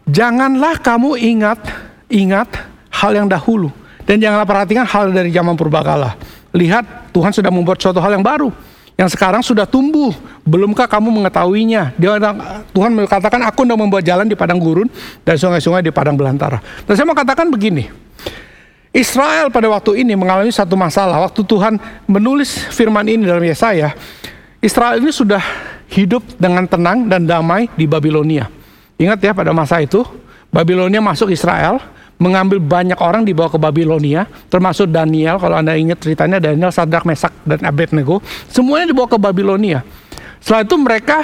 janganlah 0.09 0.81
kamu 0.81 1.21
ingat 1.21 1.61
ingat 2.09 2.49
hal 2.91 3.13
yang 3.13 3.29
dahulu 3.29 3.69
dan 4.09 4.19
janganlah 4.19 4.49
perhatikan 4.49 4.89
hal 4.89 5.13
dari 5.13 5.29
zaman 5.31 5.55
purbakala. 5.55 6.17
Lihat 6.51 7.15
Tuhan 7.15 7.31
sudah 7.31 7.53
membuat 7.53 7.79
suatu 7.79 8.03
hal 8.03 8.17
yang 8.19 8.25
baru 8.25 8.51
yang 8.99 9.09
sekarang 9.09 9.41
sudah 9.41 9.65
tumbuh. 9.65 10.13
Belumkah 10.45 10.85
kamu 10.85 11.09
mengetahuinya? 11.09 11.97
Dia 11.97 12.21
Tuhan 12.77 12.91
mengatakan 12.93 13.41
aku 13.49 13.65
sudah 13.65 13.79
membuat 13.79 14.03
jalan 14.05 14.29
di 14.29 14.37
padang 14.37 14.61
gurun 14.61 14.93
dan 15.25 15.41
sungai-sungai 15.41 15.81
di 15.81 15.89
padang 15.89 16.21
belantara. 16.21 16.61
Dan 16.85 16.93
saya 16.99 17.07
mau 17.09 17.17
katakan 17.17 17.49
begini, 17.49 17.89
Israel 18.91 19.55
pada 19.55 19.71
waktu 19.71 20.03
ini 20.03 20.19
mengalami 20.19 20.51
satu 20.51 20.75
masalah. 20.75 21.23
Waktu 21.31 21.47
Tuhan 21.47 21.79
menulis 22.11 22.67
firman 22.75 23.07
ini 23.07 23.23
dalam 23.23 23.43
Yesaya, 23.43 23.95
Israel 24.59 24.99
ini 24.99 25.15
sudah 25.15 25.43
hidup 25.91 26.23
dengan 26.39 26.67
tenang 26.67 27.07
dan 27.07 27.23
damai 27.23 27.71
di 27.79 27.87
Babilonia. 27.87 28.51
Ingat 28.99 29.19
ya 29.23 29.33
pada 29.33 29.55
masa 29.55 29.79
itu, 29.79 30.03
Babilonia 30.51 30.99
masuk 30.99 31.31
Israel, 31.31 31.79
mengambil 32.19 32.59
banyak 32.59 32.99
orang 32.99 33.23
dibawa 33.23 33.47
ke 33.47 33.59
Babilonia, 33.63 34.27
termasuk 34.51 34.91
Daniel. 34.91 35.39
Kalau 35.39 35.57
Anda 35.57 35.79
ingat 35.79 36.03
ceritanya 36.03 36.43
Daniel, 36.43 36.75
Sadrak, 36.75 37.07
Mesak, 37.07 37.33
dan 37.47 37.63
Abednego, 37.63 38.19
semuanya 38.51 38.91
dibawa 38.91 39.07
ke 39.07 39.19
Babilonia. 39.23 39.87
Setelah 40.43 40.67
itu 40.67 40.77
mereka 40.77 41.19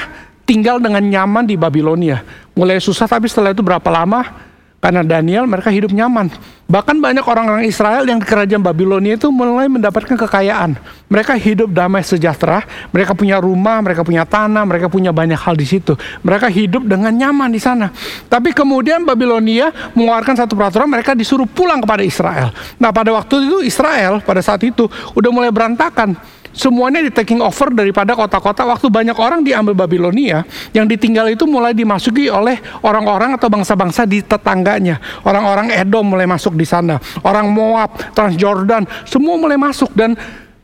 tinggal 0.46 0.78
dengan 0.78 1.02
nyaman 1.02 1.44
di 1.44 1.58
Babilonia. 1.58 2.22
Mulai 2.54 2.78
susah 2.78 3.10
tapi 3.10 3.26
setelah 3.26 3.50
itu 3.50 3.60
berapa 3.60 3.90
lama 3.90 4.46
karena 4.80 5.02
Daniel 5.02 5.48
mereka 5.48 5.72
hidup 5.72 5.90
nyaman. 5.90 6.30
Bahkan 6.66 6.98
banyak 6.98 7.22
orang-orang 7.22 7.62
Israel 7.70 8.02
yang 8.02 8.18
di 8.18 8.26
kerajaan 8.26 8.58
Babilonia 8.58 9.14
itu 9.14 9.30
mulai 9.30 9.70
mendapatkan 9.70 10.18
kekayaan. 10.18 10.74
Mereka 11.06 11.38
hidup 11.38 11.70
damai 11.70 12.02
sejahtera, 12.02 12.66
mereka 12.90 13.14
punya 13.14 13.38
rumah, 13.38 13.78
mereka 13.78 14.02
punya 14.02 14.26
tanah, 14.26 14.66
mereka 14.66 14.90
punya 14.90 15.14
banyak 15.14 15.38
hal 15.38 15.54
di 15.54 15.62
situ. 15.62 15.94
Mereka 16.26 16.50
hidup 16.50 16.82
dengan 16.90 17.14
nyaman 17.14 17.54
di 17.54 17.62
sana. 17.62 17.94
Tapi 18.26 18.50
kemudian 18.50 19.06
Babilonia 19.06 19.70
mengeluarkan 19.94 20.42
satu 20.42 20.58
peraturan 20.58 20.90
mereka 20.90 21.14
disuruh 21.14 21.46
pulang 21.46 21.78
kepada 21.78 22.02
Israel. 22.02 22.50
Nah, 22.82 22.90
pada 22.90 23.14
waktu 23.14 23.46
itu 23.46 23.58
Israel 23.62 24.18
pada 24.18 24.42
saat 24.42 24.58
itu 24.66 24.90
udah 25.14 25.30
mulai 25.30 25.54
berantakan 25.54 26.18
semuanya 26.56 27.04
di 27.04 27.12
taking 27.12 27.44
over 27.44 27.68
daripada 27.70 28.16
kota-kota. 28.16 28.64
Waktu 28.64 28.88
banyak 28.88 29.14
orang 29.20 29.44
diambil 29.44 29.76
Babilonia 29.76 30.42
yang 30.72 30.88
ditinggal 30.88 31.28
itu 31.28 31.44
mulai 31.44 31.76
dimasuki 31.76 32.32
oleh 32.32 32.58
orang-orang 32.80 33.36
atau 33.36 33.52
bangsa-bangsa 33.52 34.08
di 34.08 34.24
tetangganya. 34.24 34.98
Orang-orang 35.22 35.70
Edom 35.70 36.08
mulai 36.08 36.24
masuk 36.24 36.56
di 36.56 36.64
sana. 36.64 36.96
Orang 37.20 37.52
Moab 37.52 38.00
Transjordan 38.16 38.88
semua 39.04 39.36
mulai 39.36 39.60
masuk. 39.60 39.92
Dan 39.92 40.16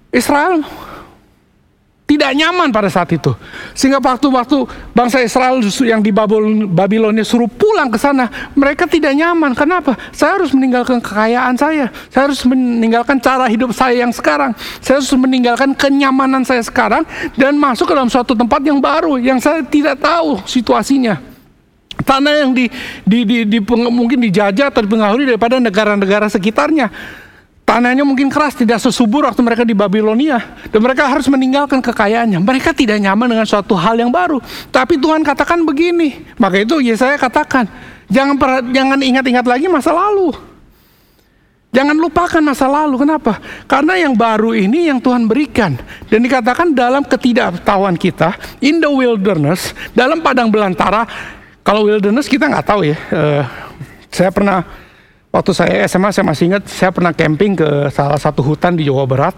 Israel 0.08 0.64
tidak 2.12 2.36
nyaman 2.36 2.68
pada 2.68 2.92
saat 2.92 3.08
itu. 3.16 3.32
Sehingga 3.72 3.96
waktu-waktu 3.96 4.68
bangsa 4.92 5.24
Israel 5.24 5.64
yang 5.80 6.04
di 6.04 6.12
Babilonia 6.68 7.24
suruh 7.24 7.48
pulang 7.48 7.88
ke 7.88 7.96
sana, 7.96 8.28
mereka 8.52 8.84
tidak 8.84 9.16
nyaman. 9.16 9.56
Kenapa? 9.56 9.96
Saya 10.12 10.36
harus 10.36 10.52
meninggalkan 10.52 11.00
kekayaan 11.00 11.56
saya. 11.56 11.88
Saya 12.12 12.28
harus 12.28 12.44
meninggalkan 12.44 13.16
cara 13.16 13.48
hidup 13.48 13.72
saya 13.72 14.04
yang 14.04 14.12
sekarang. 14.12 14.52
Saya 14.84 15.00
harus 15.00 15.12
meninggalkan 15.16 15.72
kenyamanan 15.72 16.44
saya 16.44 16.60
sekarang 16.60 17.08
dan 17.34 17.56
masuk 17.56 17.88
ke 17.88 17.92
dalam 17.96 18.12
suatu 18.12 18.36
tempat 18.36 18.60
yang 18.60 18.76
baru 18.76 19.16
yang 19.16 19.40
saya 19.40 19.64
tidak 19.64 19.96
tahu 20.04 20.36
situasinya. 20.44 21.32
Tanah 22.02 22.44
yang 22.44 22.50
di, 22.56 22.66
di, 23.06 23.22
di, 23.22 23.38
di 23.46 23.58
mungkin 23.68 24.18
dijajah 24.18 24.72
atau 24.74 24.82
dipengaruhi 24.82 25.28
daripada 25.28 25.62
negara-negara 25.62 26.26
sekitarnya. 26.26 26.90
Tanahnya 27.62 28.02
mungkin 28.02 28.26
keras, 28.28 28.58
tidak 28.58 28.82
sesubur 28.82 29.24
waktu 29.24 29.38
mereka 29.40 29.62
di 29.62 29.72
Babilonia. 29.72 30.58
Dan 30.68 30.82
mereka 30.82 31.06
harus 31.06 31.24
meninggalkan 31.30 31.78
kekayaannya. 31.78 32.42
Mereka 32.42 32.74
tidak 32.74 32.98
nyaman 32.98 33.32
dengan 33.32 33.46
suatu 33.46 33.78
hal 33.78 33.96
yang 33.96 34.10
baru. 34.10 34.42
Tapi 34.68 34.98
Tuhan 34.98 35.22
katakan 35.22 35.62
begini. 35.62 36.26
Maka 36.36 36.60
itu 36.60 36.82
Yesaya 36.82 37.14
katakan, 37.16 37.70
jangan 38.10 38.36
jangan 38.74 38.98
ingat-ingat 38.98 39.46
lagi 39.46 39.70
masa 39.70 39.94
lalu. 39.94 40.34
Jangan 41.72 41.96
lupakan 41.96 42.42
masa 42.44 42.68
lalu. 42.68 43.00
Kenapa? 43.00 43.40
Karena 43.64 43.96
yang 43.96 44.12
baru 44.12 44.52
ini 44.52 44.92
yang 44.92 45.00
Tuhan 45.00 45.24
berikan. 45.24 45.78
Dan 46.12 46.20
dikatakan 46.20 46.76
dalam 46.76 47.00
ketidaktahuan 47.06 47.96
kita, 47.96 48.36
in 48.60 48.82
the 48.82 48.90
wilderness, 48.90 49.72
dalam 49.96 50.20
padang 50.20 50.52
belantara, 50.52 51.08
kalau 51.64 51.88
wilderness 51.88 52.28
kita 52.28 52.50
nggak 52.52 52.66
tahu 52.68 52.84
ya. 52.84 52.98
Uh, 53.08 53.44
Saya 54.12 54.28
pernah 54.28 54.60
waktu 55.32 55.50
saya 55.56 55.88
SMA 55.88 56.12
saya 56.12 56.28
masih 56.28 56.44
ingat 56.52 56.68
saya 56.68 56.92
pernah 56.92 57.10
camping 57.16 57.56
ke 57.56 57.88
salah 57.90 58.20
satu 58.20 58.44
hutan 58.44 58.76
di 58.76 58.86
Jawa 58.86 59.08
Barat. 59.08 59.34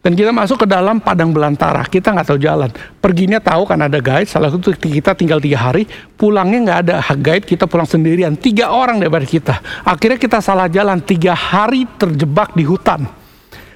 Dan 0.00 0.16
kita 0.16 0.32
masuk 0.32 0.64
ke 0.64 0.66
dalam 0.66 0.96
padang 0.96 1.28
belantara. 1.28 1.84
Kita 1.84 2.16
nggak 2.16 2.32
tahu 2.32 2.40
jalan. 2.40 2.72
Perginya 3.04 3.36
tahu 3.36 3.68
kan 3.68 3.84
ada 3.84 4.00
guide. 4.00 4.24
Salah 4.24 4.48
satu 4.48 4.72
kita 4.72 5.12
tinggal 5.12 5.44
tiga 5.44 5.60
hari. 5.60 5.84
Pulangnya 6.16 6.58
nggak 6.64 6.78
ada. 6.88 7.04
Guide 7.20 7.44
kita 7.44 7.68
pulang 7.68 7.84
sendirian. 7.84 8.32
Tiga 8.32 8.72
orang 8.72 8.96
daripada 8.96 9.28
kita. 9.28 9.60
Akhirnya 9.84 10.16
kita 10.16 10.40
salah 10.40 10.72
jalan. 10.72 11.04
Tiga 11.04 11.36
hari 11.36 11.84
terjebak 12.00 12.56
di 12.56 12.64
hutan. 12.64 13.04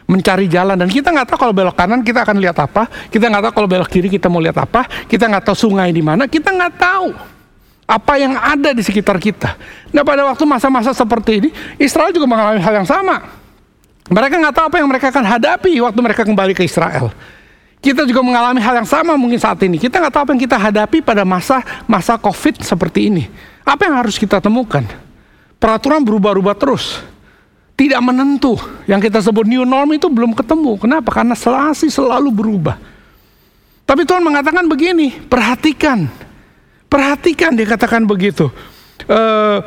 Mencari 0.09 0.49
jalan. 0.49 0.81
Dan 0.81 0.89
kita 0.89 1.13
nggak 1.13 1.29
tahu 1.29 1.45
kalau 1.45 1.53
belok 1.53 1.77
kanan 1.77 2.01
kita 2.01 2.25
akan 2.25 2.41
lihat 2.41 2.57
apa. 2.57 2.89
Kita 3.13 3.29
nggak 3.29 3.43
tahu 3.45 3.53
kalau 3.61 3.69
belok 3.69 3.93
kiri 3.93 4.09
kita 4.09 4.33
mau 4.33 4.41
lihat 4.41 4.57
apa. 4.57 4.89
Kita 5.05 5.29
nggak 5.29 5.45
tahu 5.45 5.57
sungai 5.69 5.93
di 5.93 6.01
mana. 6.01 6.25
Kita 6.25 6.57
nggak 6.57 6.73
tahu 6.81 7.34
apa 7.85 8.17
yang 8.17 8.37
ada 8.37 8.73
di 8.73 8.81
sekitar 8.81 9.21
kita. 9.21 9.57
Nah 9.93 10.03
pada 10.03 10.25
waktu 10.25 10.45
masa-masa 10.49 10.97
seperti 10.97 11.45
ini, 11.45 11.49
Israel 11.77 12.11
juga 12.11 12.25
mengalami 12.25 12.61
hal 12.61 12.75
yang 12.85 12.89
sama. 12.89 13.21
Mereka 14.09 14.37
nggak 14.37 14.55
tahu 14.57 14.65
apa 14.69 14.77
yang 14.81 14.89
mereka 14.89 15.09
akan 15.09 15.25
hadapi 15.25 15.81
waktu 15.81 16.01
mereka 16.01 16.23
kembali 16.29 16.53
ke 16.53 16.65
Israel. 16.65 17.13
Kita 17.85 18.09
juga 18.09 18.25
mengalami 18.25 18.65
hal 18.65 18.81
yang 18.81 18.89
sama 18.89 19.13
mungkin 19.17 19.37
saat 19.37 19.61
ini. 19.61 19.77
Kita 19.77 20.01
nggak 20.01 20.13
tahu 20.13 20.23
apa 20.25 20.33
yang 20.33 20.43
kita 20.49 20.57
hadapi 20.57 20.99
pada 21.05 21.25
masa 21.25 21.61
masa 21.85 22.17
COVID 22.17 22.65
seperti 22.65 23.13
ini. 23.13 23.29
Apa 23.65 23.89
yang 23.89 24.01
harus 24.01 24.17
kita 24.17 24.41
temukan? 24.41 24.85
Peraturan 25.61 26.01
berubah-ubah 26.01 26.57
terus. 26.57 27.05
Tidak 27.77 28.01
menentu. 28.01 28.57
Yang 28.89 29.13
kita 29.13 29.19
sebut 29.25 29.45
new 29.45 29.69
norm 29.69 29.93
itu 29.93 30.09
belum 30.09 30.33
ketemu. 30.33 30.81
Kenapa? 30.81 31.13
Karena 31.13 31.37
selasi 31.37 31.93
selalu 31.93 32.33
berubah. 32.33 32.77
Tapi 33.85 34.09
Tuhan 34.09 34.25
mengatakan 34.25 34.65
begini, 34.65 35.13
perhatikan 35.29 36.09
Perhatikan 36.95 37.59
dia 37.59 37.67
katakan 37.67 38.07
begitu. 38.07 38.55
Uh, 39.11 39.59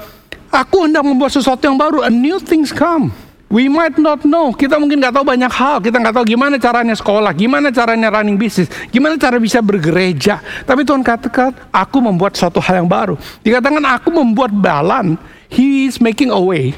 aku 0.48 0.88
hendak 0.88 1.04
membuat 1.04 1.36
sesuatu 1.36 1.60
yang 1.68 1.76
baru. 1.76 2.08
A 2.08 2.08
new 2.08 2.40
things 2.40 2.72
come. 2.72 3.12
We 3.52 3.68
might 3.68 4.00
not 4.00 4.24
know. 4.24 4.56
Kita 4.56 4.80
mungkin 4.80 5.04
nggak 5.04 5.12
tahu 5.12 5.28
banyak 5.28 5.52
hal. 5.52 5.84
Kita 5.84 6.00
nggak 6.00 6.16
tahu 6.16 6.24
gimana 6.24 6.56
caranya 6.56 6.96
sekolah, 6.96 7.36
gimana 7.36 7.68
caranya 7.72 8.08
running 8.16 8.40
bisnis, 8.40 8.72
gimana 8.92 9.20
cara 9.20 9.40
bisa 9.44 9.60
bergereja. 9.60 10.40
Tapi 10.64 10.88
Tuhan 10.88 11.04
katakan, 11.04 11.52
aku 11.72 12.00
membuat 12.00 12.40
suatu 12.40 12.64
hal 12.64 12.80
yang 12.84 12.88
baru. 12.88 13.20
Dikatakan 13.44 13.84
aku 13.84 14.08
membuat 14.12 14.56
balan. 14.56 15.20
He 15.52 15.88
is 15.88 16.00
making 16.00 16.32
a 16.32 16.40
way 16.40 16.76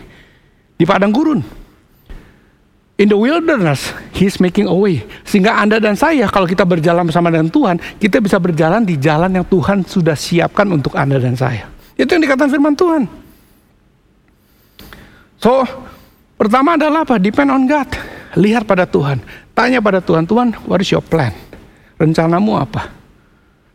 di 0.77 0.85
padang 0.85 1.13
gurun 1.13 1.58
in 2.99 3.07
the 3.07 3.15
wilderness, 3.15 3.95
He's 4.11 4.37
making 4.43 4.67
a 4.67 4.75
way. 4.75 5.07
Sehingga 5.23 5.55
Anda 5.55 5.79
dan 5.79 5.95
saya, 5.95 6.27
kalau 6.27 6.45
kita 6.45 6.67
berjalan 6.67 7.07
bersama 7.07 7.31
dengan 7.31 7.47
Tuhan, 7.47 7.79
kita 7.97 8.19
bisa 8.19 8.35
berjalan 8.37 8.83
di 8.83 8.99
jalan 8.99 9.31
yang 9.31 9.47
Tuhan 9.47 9.87
sudah 9.87 10.13
siapkan 10.13 10.67
untuk 10.67 10.99
Anda 10.99 11.17
dan 11.17 11.39
saya. 11.39 11.71
Itu 11.95 12.11
yang 12.11 12.27
dikatakan 12.27 12.51
firman 12.51 12.75
Tuhan. 12.75 13.07
So, 15.39 15.63
pertama 16.35 16.75
adalah 16.75 17.07
apa? 17.07 17.15
Depend 17.15 17.47
on 17.47 17.63
God. 17.63 17.87
Lihat 18.35 18.67
pada 18.67 18.83
Tuhan. 18.83 19.23
Tanya 19.55 19.79
pada 19.79 20.03
Tuhan, 20.03 20.27
Tuhan, 20.27 20.51
what 20.67 20.83
is 20.83 20.91
your 20.91 21.03
plan? 21.03 21.31
Rencanamu 21.95 22.59
apa? 22.59 22.91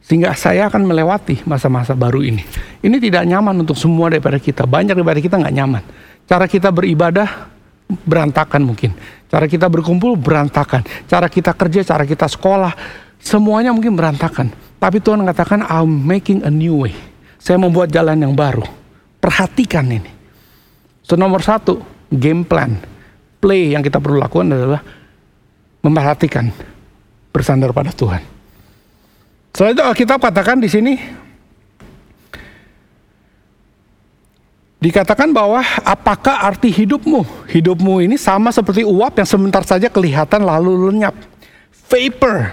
Sehingga 0.04 0.37
saya 0.37 0.69
akan 0.69 0.85
melewati 0.85 1.40
masa-masa 1.49 1.97
baru 1.97 2.21
ini. 2.21 2.45
Ini 2.85 3.00
tidak 3.00 3.25
nyaman 3.25 3.64
untuk 3.64 3.76
semua 3.81 4.12
daripada 4.12 4.37
kita. 4.37 4.69
Banyak 4.69 4.93
daripada 4.93 5.16
kita 5.16 5.40
nggak 5.40 5.54
nyaman. 5.57 5.83
Cara 6.28 6.45
kita 6.45 6.69
beribadah 6.69 7.53
berantakan 7.88 8.64
mungkin. 8.64 8.96
Cara 9.28 9.50
kita 9.50 9.66
berkumpul 9.68 10.16
berantakan. 10.16 10.86
Cara 11.10 11.26
kita 11.28 11.52
kerja, 11.52 11.82
cara 11.82 12.04
kita 12.06 12.30
sekolah, 12.30 12.72
semuanya 13.18 13.74
mungkin 13.74 13.98
berantakan. 13.98 14.52
Tapi 14.78 15.00
Tuhan 15.00 15.24
mengatakan, 15.24 15.64
I'm 15.64 15.90
making 15.90 16.44
a 16.44 16.52
new 16.52 16.84
way. 16.84 16.94
Saya 17.40 17.60
membuat 17.60 17.92
jalan 17.92 18.20
yang 18.20 18.32
baru. 18.32 18.64
Perhatikan 19.20 19.88
ini. 19.88 20.12
So 21.04 21.16
nomor 21.16 21.44
satu, 21.44 21.80
game 22.12 22.44
plan. 22.44 22.76
Play 23.40 23.76
yang 23.76 23.84
kita 23.84 24.00
perlu 24.00 24.16
lakukan 24.16 24.48
adalah 24.48 24.80
memperhatikan 25.84 26.48
bersandar 27.28 27.72
pada 27.76 27.92
Tuhan. 27.92 28.24
Setelah 29.52 29.70
itu 29.76 29.82
Alkitab 29.84 30.18
katakan 30.18 30.58
di 30.58 30.68
sini 30.72 31.24
Dikatakan 34.84 35.32
bahwa 35.32 35.64
apakah 35.80 36.44
arti 36.44 36.68
hidupmu? 36.68 37.48
Hidupmu 37.48 38.04
ini 38.04 38.20
sama 38.20 38.52
seperti 38.52 38.84
uap 38.84 39.16
yang 39.16 39.24
sebentar 39.24 39.64
saja 39.64 39.88
kelihatan 39.88 40.44
lalu 40.44 40.92
lenyap. 40.92 41.16
Vapor. 41.88 42.52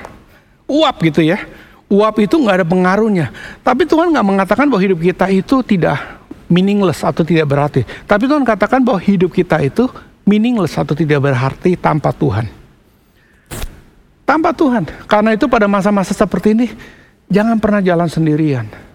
Uap 0.63 0.95
gitu 1.03 1.27
ya. 1.27 1.43
Uap 1.91 2.23
itu 2.23 2.39
nggak 2.39 2.63
ada 2.63 2.67
pengaruhnya. 2.71 3.35
Tapi 3.59 3.83
Tuhan 3.83 4.15
nggak 4.15 4.23
mengatakan 4.23 4.63
bahwa 4.71 4.79
hidup 4.79 5.03
kita 5.03 5.27
itu 5.27 5.59
tidak 5.59 6.00
meaningless 6.47 7.03
atau 7.03 7.27
tidak 7.27 7.51
berarti. 7.51 7.83
Tapi 8.07 8.23
Tuhan 8.31 8.47
katakan 8.47 8.79
bahwa 8.79 9.03
hidup 9.03 9.35
kita 9.35 9.59
itu 9.59 9.91
meaningless 10.23 10.79
atau 10.79 10.95
tidak 10.95 11.19
berarti 11.19 11.75
tanpa 11.75 12.15
Tuhan. 12.15 12.47
Tanpa 14.23 14.55
Tuhan. 14.55 14.88
Karena 15.03 15.35
itu 15.35 15.51
pada 15.51 15.67
masa-masa 15.67 16.15
seperti 16.15 16.55
ini, 16.55 16.71
jangan 17.27 17.59
pernah 17.59 17.83
jalan 17.83 18.07
sendirian. 18.07 18.90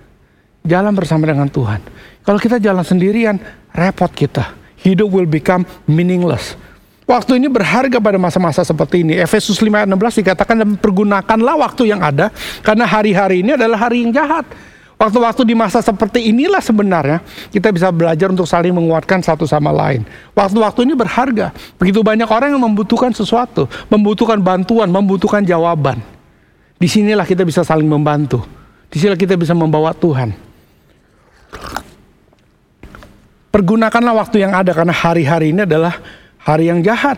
Jalan 0.67 0.93
bersama 0.93 1.31
dengan 1.31 1.47
Tuhan 1.47 1.79
kalau 2.27 2.43
kita 2.43 2.59
jalan 2.59 2.83
sendirian, 2.83 3.39
repot 3.71 4.11
kita. 4.11 4.51
Hidup 4.83 5.15
will 5.15 5.31
become 5.31 5.63
meaningless. 5.87 6.59
Waktu 7.07 7.39
ini 7.39 7.47
berharga 7.47 8.03
pada 8.03 8.19
masa-masa 8.19 8.67
seperti 8.67 9.07
ini. 9.07 9.15
Efesus 9.15 9.63
5 9.63 9.71
ayat 9.71 9.87
16 9.87 10.27
dikatakan 10.27 10.59
dan 10.59 10.75
pergunakanlah 10.75 11.55
waktu 11.55 11.95
yang 11.95 12.03
ada 12.03 12.35
karena 12.67 12.83
hari-hari 12.83 13.47
ini 13.47 13.55
adalah 13.55 13.79
hari 13.79 14.03
yang 14.03 14.11
jahat. 14.11 14.43
Waktu-waktu 14.99 15.47
di 15.47 15.55
masa 15.55 15.79
seperti 15.79 16.35
inilah 16.35 16.59
sebenarnya 16.59 17.23
kita 17.55 17.71
bisa 17.71 17.95
belajar 17.95 18.27
untuk 18.27 18.49
saling 18.49 18.75
menguatkan 18.75 19.23
satu 19.23 19.47
sama 19.47 19.71
lain. 19.71 20.03
Waktu-waktu 20.35 20.83
ini 20.83 20.99
berharga. 20.99 21.55
Begitu 21.79 22.03
banyak 22.03 22.27
orang 22.27 22.59
yang 22.59 22.63
membutuhkan 22.67 23.15
sesuatu, 23.15 23.71
membutuhkan 23.87 24.43
bantuan, 24.43 24.91
membutuhkan 24.91 25.47
jawaban. 25.47 26.03
Di 26.75 26.91
sinilah 26.91 27.23
kita 27.23 27.47
bisa 27.47 27.63
saling 27.63 27.87
membantu. 27.87 28.43
Di 28.91 28.99
sinilah 28.99 29.21
kita 29.21 29.39
bisa 29.39 29.55
membawa 29.55 29.95
Tuhan. 29.95 30.46
Pergunakanlah 33.57 34.13
waktu 34.21 34.45
yang 34.45 34.53
ada 34.53 34.69
karena 34.77 34.93
hari-hari 34.93 35.49
ini 35.49 35.65
adalah 35.65 35.97
hari 36.45 36.69
yang 36.69 36.85
jahat. 36.85 37.17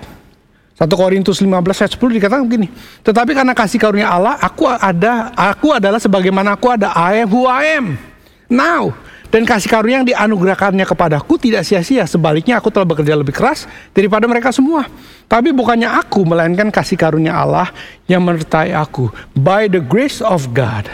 1 0.78 0.87
Korintus 0.95 1.42
15 1.42 1.50
ayat 1.50 1.92
10 1.99 2.14
dikatakan 2.14 2.47
begini. 2.47 2.71
Tetapi 3.02 3.35
karena 3.35 3.50
kasih 3.59 3.83
karunia 3.83 4.07
Allah, 4.07 4.38
aku 4.38 4.71
ada 4.71 5.35
aku 5.35 5.75
adalah 5.75 5.99
sebagaimana 5.99 6.54
aku 6.54 6.71
ada. 6.71 6.95
I 6.95 7.26
am 7.26 7.28
who 7.35 7.42
I 7.50 7.83
am. 7.83 7.99
Now. 8.47 8.95
Dan 9.35 9.42
kasih 9.42 9.66
karunia 9.66 9.99
yang 9.99 10.07
dianugerahkannya 10.07 10.87
kepadaku 10.87 11.42
tidak 11.42 11.66
sia-sia. 11.66 12.07
Sebaliknya 12.07 12.62
aku 12.62 12.71
telah 12.71 12.87
bekerja 12.87 13.18
lebih 13.18 13.35
keras 13.35 13.66
daripada 13.90 14.30
mereka 14.30 14.54
semua. 14.54 14.87
Tapi 15.26 15.50
bukannya 15.50 15.90
aku, 15.90 16.23
melainkan 16.23 16.71
kasih 16.71 16.95
karunia 16.95 17.35
Allah 17.35 17.66
yang 18.07 18.23
menyertai 18.23 18.78
aku. 18.78 19.11
By 19.35 19.66
the 19.66 19.83
grace 19.83 20.23
of 20.23 20.54
God, 20.54 20.87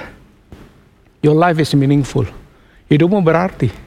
your 1.20 1.36
life 1.36 1.60
is 1.60 1.76
meaningful. 1.76 2.24
Hidupmu 2.88 3.20
berarti. 3.20 3.83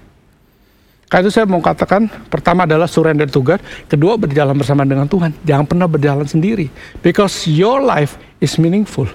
Karena 1.08 1.24
itu 1.24 1.32
saya 1.32 1.48
mau 1.48 1.64
katakan, 1.64 2.12
pertama 2.28 2.68
adalah 2.68 2.84
surrender 2.84 3.32
to 3.32 3.40
God, 3.40 3.64
kedua 3.88 4.20
berjalan 4.20 4.52
bersama 4.60 4.84
dengan 4.84 5.08
Tuhan. 5.08 5.32
Jangan 5.48 5.64
pernah 5.64 5.88
berjalan 5.88 6.28
sendiri. 6.28 6.68
Because 7.00 7.48
your 7.48 7.80
life 7.80 8.20
is 8.44 8.60
meaningful. 8.60 9.08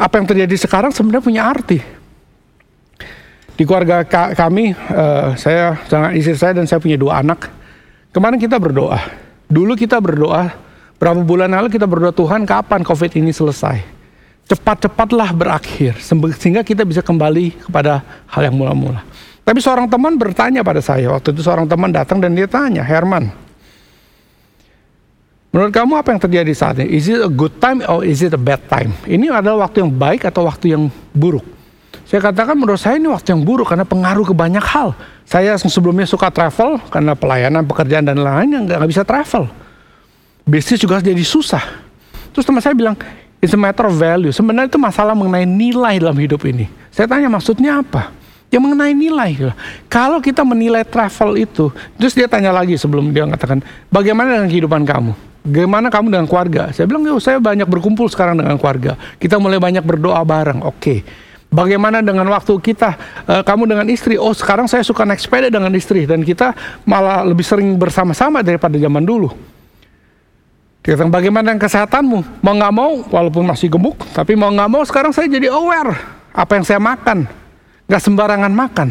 Apa 0.00 0.16
yang 0.16 0.24
terjadi 0.24 0.56
sekarang 0.56 0.88
sebenarnya 0.88 1.20
punya 1.20 1.42
arti. 1.44 1.84
Di 3.52 3.66
keluarga 3.68 4.00
kami, 4.32 4.72
uh, 4.72 5.36
saya 5.36 5.76
sangat 5.90 6.16
istri 6.16 6.38
saya 6.40 6.56
dan 6.56 6.64
saya 6.64 6.80
punya 6.80 6.96
dua 6.96 7.20
anak. 7.20 7.52
Kemarin 8.08 8.40
kita 8.40 8.56
berdoa. 8.56 8.96
Dulu 9.44 9.76
kita 9.76 10.00
berdoa, 10.00 10.56
berapa 10.96 11.20
bulan 11.20 11.52
lalu 11.52 11.68
kita 11.68 11.84
berdoa 11.84 12.16
Tuhan 12.16 12.48
kapan 12.48 12.80
COVID 12.80 13.12
ini 13.18 13.28
selesai. 13.28 13.84
Cepat-cepatlah 14.48 15.36
berakhir, 15.36 16.00
sehingga 16.00 16.64
kita 16.64 16.80
bisa 16.80 17.04
kembali 17.04 17.68
kepada 17.68 18.00
hal 18.32 18.48
yang 18.48 18.56
mula-mula. 18.56 19.04
Tapi 19.48 19.64
seorang 19.64 19.88
teman 19.88 20.12
bertanya 20.20 20.60
pada 20.60 20.84
saya, 20.84 21.08
waktu 21.08 21.32
itu 21.32 21.40
seorang 21.40 21.64
teman 21.64 21.88
datang 21.88 22.20
dan 22.20 22.36
dia 22.36 22.44
tanya, 22.44 22.84
Herman, 22.84 23.32
menurut 25.48 25.72
kamu 25.72 25.96
apa 25.96 26.12
yang 26.12 26.20
terjadi 26.20 26.52
saat 26.52 26.76
ini? 26.84 26.92
Is 26.92 27.08
it 27.08 27.24
a 27.24 27.32
good 27.32 27.56
time 27.56 27.80
or 27.88 28.04
is 28.04 28.20
it 28.20 28.36
a 28.36 28.40
bad 28.40 28.60
time? 28.68 28.92
Ini 29.08 29.32
adalah 29.32 29.64
waktu 29.64 29.80
yang 29.80 29.88
baik 29.88 30.28
atau 30.28 30.44
waktu 30.44 30.76
yang 30.76 30.92
buruk? 31.16 31.48
Saya 32.04 32.28
katakan 32.28 32.60
menurut 32.60 32.76
saya 32.76 33.00
ini 33.00 33.08
waktu 33.08 33.32
yang 33.32 33.40
buruk 33.40 33.72
karena 33.72 33.88
pengaruh 33.88 34.28
ke 34.28 34.36
banyak 34.36 34.60
hal. 34.60 34.92
Saya 35.24 35.56
sebelumnya 35.56 36.04
suka 36.04 36.28
travel 36.28 36.76
karena 36.92 37.16
pelayanan, 37.16 37.64
pekerjaan 37.64 38.04
dan 38.04 38.20
lain-lain 38.20 38.52
yang 38.52 38.62
nggak 38.68 38.84
bisa 38.84 39.00
travel. 39.00 39.48
Bisnis 40.44 40.76
juga 40.76 41.00
jadi 41.00 41.24
susah. 41.24 41.64
Terus 42.36 42.44
teman 42.44 42.60
saya 42.60 42.76
bilang, 42.76 43.00
it's 43.40 43.56
a 43.56 43.60
matter 43.60 43.88
of 43.88 43.96
value. 43.96 44.28
Sebenarnya 44.28 44.68
itu 44.68 44.76
masalah 44.76 45.16
mengenai 45.16 45.48
nilai 45.48 45.96
dalam 46.04 46.20
hidup 46.20 46.44
ini. 46.44 46.68
Saya 46.92 47.08
tanya 47.08 47.32
maksudnya 47.32 47.80
apa? 47.80 48.17
Yang 48.48 48.64
mengenai 48.64 48.96
nilai. 48.96 49.52
Kalau 49.92 50.18
kita 50.24 50.40
menilai 50.44 50.84
travel 50.84 51.36
itu, 51.36 51.68
terus 52.00 52.16
dia 52.16 52.24
tanya 52.28 52.52
lagi 52.52 52.80
sebelum 52.80 53.12
dia 53.12 53.28
mengatakan, 53.28 53.60
bagaimana 53.92 54.40
dengan 54.40 54.48
kehidupan 54.48 54.82
kamu? 54.88 55.12
Bagaimana 55.48 55.86
kamu 55.88 56.06
dengan 56.12 56.26
keluarga? 56.28 56.62
Saya 56.72 56.84
bilang, 56.88 57.04
yo 57.04 57.16
saya 57.20 57.40
banyak 57.40 57.68
berkumpul 57.68 58.08
sekarang 58.12 58.36
dengan 58.36 58.56
keluarga. 58.60 58.96
Kita 59.16 59.40
mulai 59.40 59.56
banyak 59.56 59.84
berdoa 59.84 60.20
bareng. 60.24 60.60
Oke. 60.64 60.76
Okay. 60.76 60.98
Bagaimana 61.48 62.04
dengan 62.04 62.28
waktu 62.28 62.60
kita, 62.60 62.90
uh, 63.24 63.40
kamu 63.40 63.64
dengan 63.64 63.88
istri? 63.88 64.20
Oh, 64.20 64.36
sekarang 64.36 64.68
saya 64.68 64.84
suka 64.84 65.08
naik 65.08 65.16
sepeda 65.16 65.48
dengan 65.48 65.72
istri 65.72 66.04
dan 66.04 66.20
kita 66.20 66.52
malah 66.84 67.24
lebih 67.24 67.40
sering 67.40 67.72
bersama-sama 67.80 68.44
daripada 68.44 68.76
zaman 68.76 69.00
dulu. 69.00 69.32
Kita 70.84 71.08
bagaimana 71.08 71.56
dengan 71.56 71.64
kesehatanmu? 71.64 72.44
Mau 72.44 72.52
nggak 72.52 72.74
mau, 72.76 72.92
walaupun 73.08 73.48
masih 73.48 73.72
gemuk, 73.72 73.96
tapi 74.12 74.36
mau 74.36 74.52
nggak 74.52 74.68
mau 74.68 74.84
sekarang 74.84 75.08
saya 75.16 75.24
jadi 75.24 75.48
aware 75.48 75.96
apa 76.36 76.52
yang 76.60 76.64
saya 76.68 76.80
makan. 76.84 77.37
Nggak 77.88 78.02
sembarangan 78.04 78.52
makan. 78.52 78.88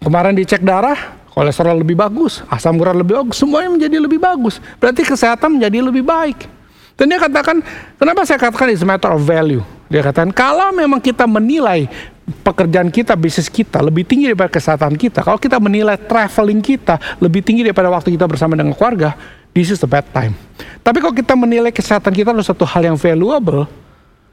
Kemarin 0.00 0.32
dicek 0.32 0.64
darah, 0.64 0.96
kolesterol 1.32 1.84
lebih 1.84 1.92
bagus, 1.92 2.40
asam 2.48 2.80
urat 2.80 2.96
lebih 2.96 3.20
bagus, 3.20 3.36
semuanya 3.36 3.68
menjadi 3.68 3.96
lebih 4.00 4.16
bagus. 4.16 4.64
Berarti 4.80 5.04
kesehatan 5.04 5.60
menjadi 5.60 5.84
lebih 5.84 6.00
baik. 6.00 6.48
Dan 6.96 7.10
dia 7.10 7.18
katakan, 7.20 7.60
kenapa 8.00 8.22
saya 8.24 8.38
katakan 8.40 8.70
it's 8.72 8.80
a 8.80 8.88
matter 8.88 9.12
of 9.12 9.20
value? 9.20 9.60
Dia 9.92 10.00
katakan, 10.00 10.32
kalau 10.32 10.72
memang 10.72 11.02
kita 11.02 11.26
menilai 11.26 11.90
pekerjaan 12.40 12.88
kita, 12.88 13.12
bisnis 13.18 13.52
kita 13.52 13.84
lebih 13.84 14.08
tinggi 14.08 14.32
daripada 14.32 14.48
kesehatan 14.48 14.96
kita, 14.96 15.20
kalau 15.20 15.36
kita 15.36 15.60
menilai 15.60 16.00
traveling 16.00 16.64
kita 16.64 16.96
lebih 17.20 17.44
tinggi 17.44 17.66
daripada 17.66 17.92
waktu 17.92 18.14
kita 18.14 18.24
bersama 18.24 18.56
dengan 18.56 18.72
keluarga, 18.72 19.12
this 19.52 19.68
is 19.68 19.82
the 19.82 19.90
bad 19.90 20.06
time. 20.14 20.32
Tapi 20.80 21.02
kalau 21.02 21.12
kita 21.12 21.36
menilai 21.36 21.74
kesehatan 21.74 22.14
kita 22.14 22.32
adalah 22.32 22.46
satu 22.46 22.64
hal 22.64 22.94
yang 22.94 22.96
valuable, 22.96 23.68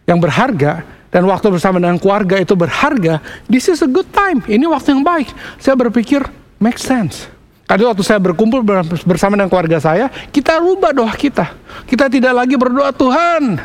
yang 0.06 0.18
berharga, 0.18 0.82
dan 1.12 1.28
waktu 1.28 1.52
bersama 1.52 1.78
dengan 1.78 2.00
keluarga 2.00 2.40
itu 2.40 2.56
berharga, 2.56 3.20
this 3.52 3.68
is 3.68 3.84
a 3.84 3.90
good 3.90 4.08
time. 4.16 4.40
Ini 4.48 4.64
waktu 4.72 4.96
yang 4.96 5.04
baik. 5.04 5.28
Saya 5.60 5.76
berpikir, 5.76 6.24
make 6.58 6.80
sense. 6.80 7.28
Tadi 7.68 7.84
waktu 7.88 8.04
saya 8.04 8.20
berkumpul 8.20 8.64
bersama 9.08 9.36
dengan 9.40 9.48
keluarga 9.48 9.80
saya, 9.80 10.12
kita 10.32 10.60
rubah 10.60 10.92
doa 10.92 11.12
kita. 11.16 11.56
Kita 11.88 12.12
tidak 12.12 12.32
lagi 12.36 12.56
berdoa 12.56 12.92
Tuhan, 12.92 13.60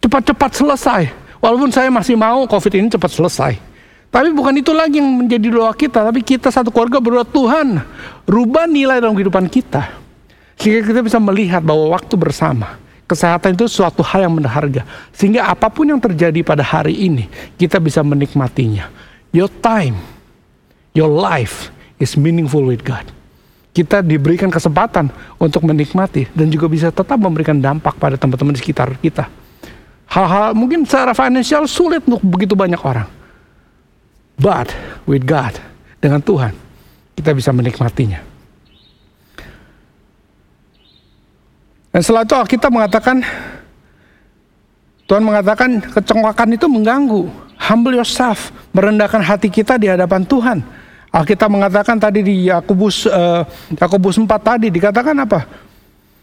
cepat-cepat 0.00 0.50
selesai. 0.52 1.02
Walaupun 1.40 1.72
saya 1.72 1.88
masih 1.88 2.16
mau 2.16 2.44
COVID 2.44 2.72
ini 2.76 2.88
cepat 2.92 3.08
selesai. 3.08 3.52
Tapi 4.12 4.28
bukan 4.36 4.52
itu 4.60 4.76
lagi 4.76 5.00
yang 5.00 5.08
menjadi 5.08 5.48
doa 5.48 5.72
kita, 5.72 6.04
tapi 6.04 6.20
kita 6.20 6.52
satu 6.52 6.68
keluarga 6.68 7.00
berdoa 7.00 7.24
Tuhan, 7.24 7.80
rubah 8.28 8.68
nilai 8.68 9.00
dalam 9.00 9.16
kehidupan 9.16 9.48
kita. 9.48 9.88
Sehingga 10.60 10.84
kita 10.84 11.00
bisa 11.00 11.16
melihat 11.16 11.64
bahwa 11.64 11.96
waktu 11.96 12.12
bersama, 12.20 12.76
kesehatan 13.12 13.52
itu 13.52 13.68
suatu 13.68 14.00
hal 14.00 14.24
yang 14.24 14.34
berharga. 14.40 14.88
Sehingga 15.12 15.52
apa 15.52 15.68
pun 15.68 15.84
yang 15.84 16.00
terjadi 16.00 16.40
pada 16.40 16.64
hari 16.64 16.96
ini, 16.96 17.28
kita 17.60 17.76
bisa 17.76 18.00
menikmatinya. 18.00 18.88
Your 19.36 19.52
time, 19.60 20.00
your 20.96 21.12
life 21.12 21.68
is 22.00 22.16
meaningful 22.16 22.64
with 22.64 22.80
God 22.80 23.04
kita 23.72 24.04
diberikan 24.04 24.52
kesempatan 24.52 25.08
untuk 25.40 25.64
menikmati 25.64 26.28
dan 26.36 26.52
juga 26.52 26.68
bisa 26.68 26.92
tetap 26.92 27.16
memberikan 27.16 27.56
dampak 27.56 27.96
pada 27.96 28.20
teman-teman 28.20 28.52
di 28.52 28.60
sekitar 28.60 28.92
kita. 29.00 29.32
Hal-hal 30.12 30.52
mungkin 30.52 30.84
secara 30.84 31.16
finansial 31.16 31.64
sulit 31.64 32.04
untuk 32.04 32.20
begitu 32.20 32.52
banyak 32.52 32.76
orang. 32.84 33.08
But 34.36 34.68
with 35.08 35.24
God, 35.24 35.56
dengan 36.04 36.20
Tuhan, 36.20 36.52
kita 37.16 37.32
bisa 37.32 37.48
menikmatinya. 37.48 38.31
Dan 41.92 42.00
setelah 42.00 42.24
itu 42.24 42.34
kita 42.56 42.72
mengatakan, 42.72 43.20
Tuhan 45.04 45.22
mengatakan 45.22 45.78
kecongkakan 45.92 46.48
itu 46.56 46.66
mengganggu. 46.66 47.28
Humble 47.62 47.94
yourself, 48.00 48.50
merendahkan 48.74 49.22
hati 49.22 49.46
kita 49.46 49.78
di 49.78 49.86
hadapan 49.86 50.26
Tuhan 50.26 50.64
Alkitab 51.12 51.52
mengatakan 51.52 52.00
tadi 52.00 52.24
di 52.24 52.48
Yakobus 52.48 53.04
uh, 53.04 53.44
Yakobus 53.76 54.16
4 54.16 54.24
tadi 54.40 54.72
dikatakan 54.72 55.12
apa? 55.20 55.44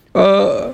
Uh, 0.10 0.74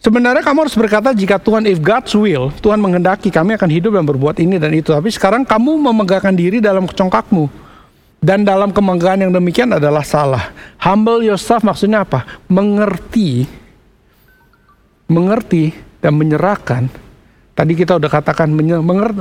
sebenarnya 0.00 0.40
kamu 0.40 0.64
harus 0.64 0.72
berkata 0.72 1.12
jika 1.12 1.36
Tuhan 1.36 1.68
if 1.68 1.76
God's 1.76 2.16
will, 2.16 2.48
Tuhan 2.64 2.80
menghendaki 2.80 3.28
kami 3.28 3.52
akan 3.60 3.68
hidup 3.68 4.00
dan 4.00 4.08
berbuat 4.08 4.40
ini 4.40 4.56
dan 4.56 4.72
itu. 4.72 4.96
Tapi 4.96 5.12
sekarang 5.12 5.44
kamu 5.44 5.76
memegangkan 5.76 6.32
diri 6.32 6.64
dalam 6.64 6.88
congkakmu. 6.88 7.62
Dan 8.24 8.40
dalam 8.40 8.72
kemenggahan 8.72 9.20
yang 9.20 9.36
demikian 9.36 9.68
adalah 9.76 10.00
salah. 10.00 10.48
Humble 10.80 11.20
yourself 11.20 11.60
maksudnya 11.60 12.08
apa? 12.08 12.24
Mengerti. 12.48 13.44
Mengerti 15.08 15.74
dan 16.00 16.16
menyerahkan 16.16 16.88
Tadi 17.54 17.72
kita 17.78 18.02
udah 18.02 18.10
katakan 18.10 18.50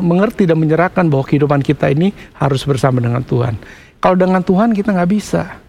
mengerti 0.02 0.50
dan 0.50 0.58
menyerahkan 0.58 1.06
bahwa 1.06 1.22
kehidupan 1.22 1.62
kita 1.62 1.94
ini 1.94 2.10
harus 2.34 2.66
bersama 2.66 2.98
dengan 2.98 3.22
Tuhan. 3.22 3.62
Kalau 4.02 4.18
dengan 4.18 4.42
Tuhan 4.42 4.74
kita 4.74 4.90
nggak 4.90 5.12
bisa. 5.14 5.62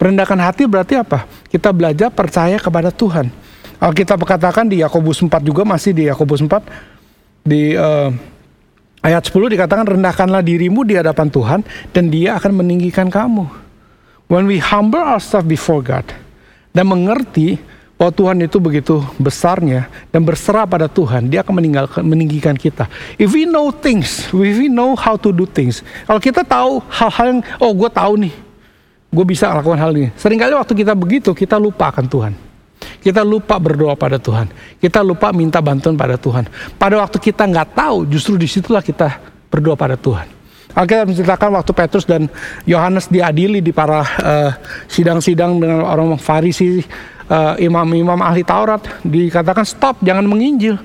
Merendahkan 0.00 0.40
hati 0.40 0.64
berarti 0.64 0.96
apa? 0.96 1.28
Kita 1.52 1.76
belajar 1.76 2.08
percaya 2.08 2.56
kepada 2.56 2.88
Tuhan. 2.88 3.28
Kita 3.76 4.16
katakan 4.16 4.64
di 4.64 4.80
Yakobus 4.80 5.20
4 5.20 5.28
juga 5.44 5.68
masih 5.68 5.92
di 5.92 6.08
Yakobus 6.08 6.40
4 6.40 7.44
di 7.44 7.76
uh, 7.76 8.08
ayat 9.04 9.22
10 9.28 9.52
dikatakan 9.52 9.84
rendahkanlah 9.84 10.40
dirimu 10.40 10.88
di 10.88 10.96
hadapan 10.96 11.28
Tuhan 11.28 11.60
dan 11.92 12.08
Dia 12.08 12.40
akan 12.40 12.64
meninggikan 12.64 13.12
kamu. 13.12 13.44
When 14.32 14.48
we 14.48 14.56
humble 14.56 15.04
ourselves 15.04 15.44
before 15.44 15.84
God 15.84 16.08
dan 16.72 16.88
mengerti 16.88 17.60
bahwa 17.96 18.12
Tuhan 18.12 18.36
itu 18.44 18.60
begitu 18.60 19.00
besarnya 19.16 19.88
dan 20.12 20.20
berserah 20.20 20.68
pada 20.68 20.84
Tuhan, 20.84 21.32
Dia 21.32 21.40
akan 21.40 21.54
meninggalkan, 21.56 22.02
meninggikan 22.04 22.52
kita. 22.52 22.84
If 23.16 23.32
we 23.32 23.48
know 23.48 23.72
things, 23.72 24.28
if 24.28 24.56
we 24.60 24.68
know 24.68 24.92
how 24.92 25.16
to 25.16 25.32
do 25.32 25.48
things, 25.48 25.80
kalau 26.04 26.20
kita 26.20 26.44
tahu 26.44 26.84
hal-hal 26.92 27.26
yang, 27.32 27.40
oh 27.56 27.72
gue 27.72 27.88
tahu 27.88 28.12
nih, 28.20 28.34
gue 29.08 29.24
bisa 29.24 29.48
lakukan 29.48 29.80
hal 29.80 29.96
ini. 29.96 30.12
Seringkali 30.12 30.52
waktu 30.52 30.72
kita 30.76 30.92
begitu, 30.92 31.32
kita 31.32 31.56
lupa 31.56 31.88
akan 31.88 32.04
Tuhan. 32.04 32.32
Kita 33.00 33.24
lupa 33.24 33.56
berdoa 33.56 33.96
pada 33.96 34.20
Tuhan. 34.20 34.52
Kita 34.76 35.00
lupa 35.00 35.32
minta 35.32 35.64
bantuan 35.64 35.96
pada 35.96 36.20
Tuhan. 36.20 36.44
Pada 36.76 37.00
waktu 37.00 37.16
kita 37.16 37.48
nggak 37.48 37.72
tahu, 37.72 38.04
justru 38.12 38.36
di 38.36 38.44
situlah 38.44 38.84
kita 38.84 39.08
berdoa 39.48 39.72
pada 39.72 39.96
Tuhan. 39.96 40.36
Alkitab 40.76 41.08
menceritakan 41.08 41.56
waktu 41.56 41.72
Petrus 41.72 42.04
dan 42.04 42.28
Yohanes 42.68 43.08
diadili 43.08 43.64
di 43.64 43.72
para 43.72 44.04
uh, 44.04 44.52
sidang-sidang 44.84 45.56
uh, 45.56 45.60
dengan 45.64 45.80
orang 45.88 46.20
Farisi 46.20 46.84
Eh, 46.84 47.15
imam-imam 47.58 48.18
uh, 48.22 48.28
ahli 48.30 48.46
Taurat 48.46 48.82
dikatakan 49.02 49.66
stop 49.66 49.98
jangan 50.02 50.26
menginjil. 50.26 50.78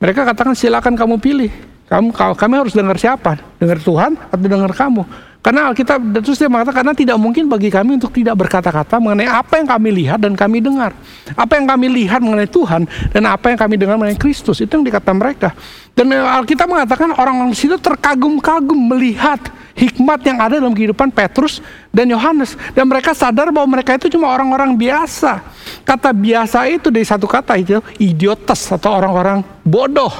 Mereka 0.00 0.24
katakan 0.24 0.56
silakan 0.56 0.96
kamu 0.96 1.16
pilih. 1.20 1.52
Kamu 1.90 2.14
kami 2.14 2.54
harus 2.54 2.72
dengar 2.72 2.94
siapa? 2.96 3.42
Dengar 3.58 3.82
Tuhan 3.82 4.14
atau 4.14 4.38
dengar 4.38 4.70
kamu? 4.70 5.02
Karena 5.40 5.72
Alkitab 5.72 6.20
terus 6.20 6.36
dia 6.36 6.52
mengatakan 6.52 6.84
karena 6.84 6.92
tidak 6.92 7.16
mungkin 7.16 7.48
bagi 7.48 7.72
kami 7.72 7.96
untuk 7.96 8.12
tidak 8.12 8.36
berkata-kata 8.44 9.00
mengenai 9.00 9.24
apa 9.24 9.56
yang 9.56 9.68
kami 9.72 9.88
lihat 10.04 10.20
dan 10.20 10.36
kami 10.36 10.60
dengar. 10.60 10.92
Apa 11.32 11.56
yang 11.56 11.64
kami 11.64 11.88
lihat 11.88 12.20
mengenai 12.20 12.44
Tuhan 12.44 12.84
dan 13.10 13.22
apa 13.24 13.48
yang 13.48 13.58
kami 13.58 13.80
dengar 13.80 13.96
mengenai 13.96 14.20
Kristus. 14.20 14.60
Itu 14.60 14.76
yang 14.76 14.84
dikata 14.84 15.16
mereka. 15.16 15.56
Dan 15.96 16.12
Alkitab 16.12 16.68
mengatakan 16.68 17.16
orang-orang 17.16 17.56
situ 17.56 17.80
terkagum-kagum 17.80 18.78
melihat 18.92 19.40
hikmat 19.74 20.20
yang 20.26 20.38
ada 20.40 20.58
dalam 20.58 20.74
kehidupan 20.74 21.10
Petrus 21.10 21.58
dan 21.90 22.10
Yohanes 22.10 22.54
dan 22.74 22.86
mereka 22.86 23.14
sadar 23.14 23.50
bahwa 23.50 23.78
mereka 23.78 23.96
itu 23.98 24.12
cuma 24.12 24.30
orang-orang 24.30 24.74
biasa. 24.74 25.42
Kata 25.82 26.10
biasa 26.14 26.66
itu 26.70 26.88
dari 26.92 27.06
satu 27.06 27.26
kata 27.26 27.58
itu 27.58 27.80
idiotes 27.98 28.70
atau 28.70 28.90
orang-orang 28.94 29.42
bodoh. 29.62 30.12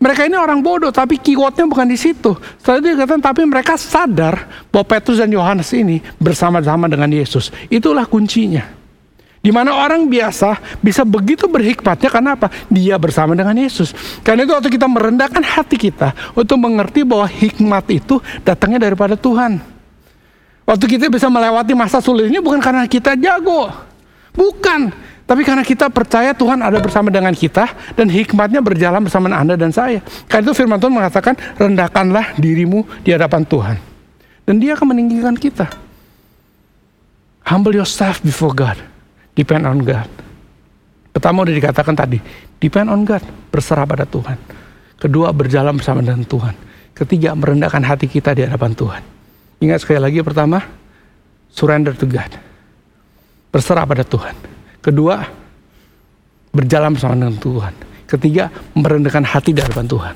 Mereka 0.00 0.32
ini 0.32 0.36
orang 0.40 0.64
bodoh, 0.64 0.88
tapi 0.88 1.20
keywordnya 1.20 1.68
bukan 1.68 1.84
di 1.84 2.00
situ. 2.00 2.32
Setelah 2.56 2.80
itu 2.80 2.88
dikatakan, 2.96 3.20
tapi 3.20 3.44
mereka 3.44 3.76
sadar 3.76 4.48
bahwa 4.72 4.88
Petrus 4.88 5.20
dan 5.20 5.28
Yohanes 5.28 5.68
ini 5.76 6.00
bersama-sama 6.16 6.88
dengan 6.88 7.12
Yesus. 7.12 7.52
Itulah 7.68 8.08
kuncinya. 8.08 8.79
Di 9.40 9.48
mana 9.48 9.72
orang 9.72 10.04
biasa 10.04 10.60
bisa 10.84 11.00
begitu 11.00 11.48
berhikmatnya 11.48 12.12
karena 12.12 12.36
apa? 12.36 12.52
Dia 12.68 13.00
bersama 13.00 13.32
dengan 13.32 13.56
Yesus. 13.56 13.96
Karena 14.20 14.44
itu 14.44 14.52
waktu 14.52 14.68
kita 14.68 14.84
merendahkan 14.84 15.40
hati 15.40 15.80
kita 15.80 16.12
untuk 16.36 16.60
mengerti 16.60 17.08
bahwa 17.08 17.24
hikmat 17.24 17.88
itu 17.88 18.20
datangnya 18.44 18.84
daripada 18.84 19.16
Tuhan. 19.16 19.56
Waktu 20.68 20.84
kita 20.84 21.08
bisa 21.08 21.32
melewati 21.32 21.72
masa 21.72 22.04
sulit 22.04 22.28
ini 22.28 22.36
bukan 22.36 22.60
karena 22.60 22.84
kita 22.84 23.16
jago. 23.16 23.72
Bukan. 24.36 24.92
Tapi 25.24 25.40
karena 25.46 25.64
kita 25.64 25.88
percaya 25.88 26.36
Tuhan 26.36 26.60
ada 26.60 26.76
bersama 26.76 27.08
dengan 27.08 27.32
kita 27.32 27.72
dan 27.96 28.12
hikmatnya 28.12 28.60
berjalan 28.60 29.00
bersama 29.00 29.32
Anda 29.32 29.56
dan 29.56 29.72
saya. 29.72 30.04
Karena 30.28 30.52
itu 30.52 30.54
firman 30.58 30.76
Tuhan 30.76 30.92
mengatakan 30.92 31.32
rendahkanlah 31.56 32.36
dirimu 32.36 32.84
di 33.00 33.16
hadapan 33.16 33.46
Tuhan. 33.48 33.76
Dan 34.44 34.60
dia 34.60 34.76
akan 34.76 34.92
meninggikan 34.92 35.32
kita. 35.32 35.70
Humble 37.48 37.72
yourself 37.72 38.20
before 38.20 38.52
God. 38.52 38.89
Depend 39.34 39.64
on 39.66 39.78
God. 39.82 40.10
Pertama 41.10 41.42
udah 41.42 41.54
dikatakan 41.54 41.94
tadi, 41.94 42.18
depend 42.62 42.86
on 42.90 43.02
God, 43.02 43.22
berserah 43.50 43.86
pada 43.86 44.06
Tuhan. 44.06 44.38
Kedua, 45.00 45.34
berjalan 45.34 45.74
bersama 45.74 46.04
dengan 46.04 46.22
Tuhan. 46.22 46.54
Ketiga, 46.94 47.34
merendahkan 47.34 47.82
hati 47.82 48.06
kita 48.06 48.36
di 48.36 48.46
hadapan 48.46 48.76
Tuhan. 48.76 49.02
Ingat 49.60 49.82
sekali 49.82 50.00
lagi 50.00 50.20
pertama, 50.22 50.60
surrender 51.50 51.96
to 51.96 52.06
God. 52.06 52.30
Berserah 53.50 53.88
pada 53.88 54.06
Tuhan. 54.06 54.36
Kedua, 54.78 55.24
berjalan 56.54 56.94
bersama 56.94 57.14
dengan 57.18 57.36
Tuhan. 57.40 57.74
Ketiga, 58.06 58.52
merendahkan 58.74 59.24
hati 59.26 59.50
di 59.54 59.62
hadapan 59.62 59.86
Tuhan. 59.86 60.14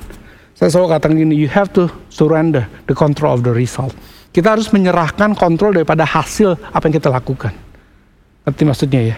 Saya 0.55 0.71
selalu 0.71 0.87
katakan 0.95 1.15
gini, 1.19 1.35
you 1.35 1.51
have 1.51 1.67
to 1.75 1.91
surrender 2.07 2.63
the 2.87 2.95
control 2.95 3.35
of 3.35 3.43
the 3.43 3.51
result. 3.51 3.91
Kita 4.31 4.55
harus 4.55 4.71
menyerahkan 4.71 5.35
kontrol 5.35 5.75
daripada 5.75 6.07
hasil 6.07 6.55
apa 6.71 6.87
yang 6.87 6.95
kita 6.95 7.11
lakukan. 7.11 7.64
Ngerti 8.45 8.63
maksudnya 8.63 9.01
ya? 9.01 9.15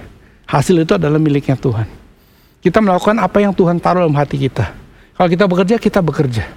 Hasil 0.47 0.79
itu 0.79 0.95
adalah 0.95 1.19
miliknya 1.19 1.59
Tuhan. 1.59 1.85
Kita 2.63 2.79
melakukan 2.79 3.19
apa 3.19 3.37
yang 3.43 3.51
Tuhan 3.51 3.77
taruh 3.77 4.07
dalam 4.07 4.15
hati 4.15 4.39
kita. 4.39 4.71
Kalau 5.19 5.29
kita 5.29 5.45
bekerja, 5.45 5.75
kita 5.75 5.99
bekerja. 5.99 6.47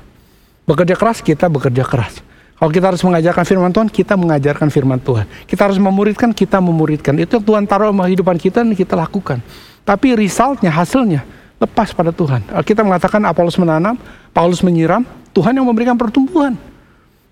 Bekerja 0.65 0.95
keras, 0.95 1.19
kita 1.19 1.51
bekerja 1.51 1.83
keras. 1.83 2.23
Kalau 2.61 2.71
kita 2.71 2.93
harus 2.93 3.03
mengajarkan 3.03 3.45
firman 3.49 3.73
Tuhan, 3.73 3.89
kita 3.89 4.15
mengajarkan 4.21 4.69
firman 4.69 5.01
Tuhan. 5.01 5.25
Kita 5.49 5.67
harus 5.67 5.81
memuridkan, 5.81 6.31
kita 6.31 6.61
memuridkan. 6.61 7.17
Itu 7.19 7.41
yang 7.41 7.45
Tuhan 7.45 7.63
taruh 7.65 7.89
dalam 7.91 8.05
kehidupan 8.05 8.37
kita 8.37 8.63
dan 8.63 8.77
kita 8.77 8.95
lakukan. 8.95 9.41
Tapi 9.83 10.13
resultnya, 10.13 10.69
hasilnya, 10.69 11.25
lepas 11.57 11.91
pada 11.97 12.13
Tuhan. 12.13 12.45
Kita 12.63 12.85
mengatakan 12.85 13.25
Apollos 13.25 13.57
menanam, 13.57 13.97
Paulus 14.31 14.61
menyiram, 14.61 15.03
Tuhan 15.33 15.57
yang 15.57 15.65
memberikan 15.65 15.97
pertumbuhan. 15.97 16.55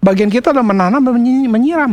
Bagian 0.01 0.33
kita 0.33 0.51
adalah 0.51 0.64
menanam 0.64 1.05
dan 1.05 1.14
menyiram. 1.46 1.92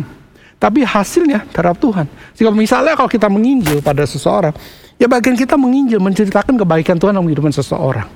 Tapi 0.66 0.82
hasilnya 0.82 1.46
terhadap 1.54 1.78
Tuhan. 1.78 2.10
Jika 2.34 2.50
misalnya 2.50 2.98
kalau 2.98 3.06
kita 3.06 3.30
menginjil 3.30 3.86
pada 3.86 4.02
seseorang, 4.02 4.50
ya 4.98 5.06
bagian 5.06 5.38
kita 5.38 5.54
menginjil, 5.54 6.02
menceritakan 6.02 6.58
kebaikan 6.58 6.98
Tuhan 6.98 7.14
dalam 7.14 7.30
kehidupan 7.30 7.54
seseorang. 7.54 8.10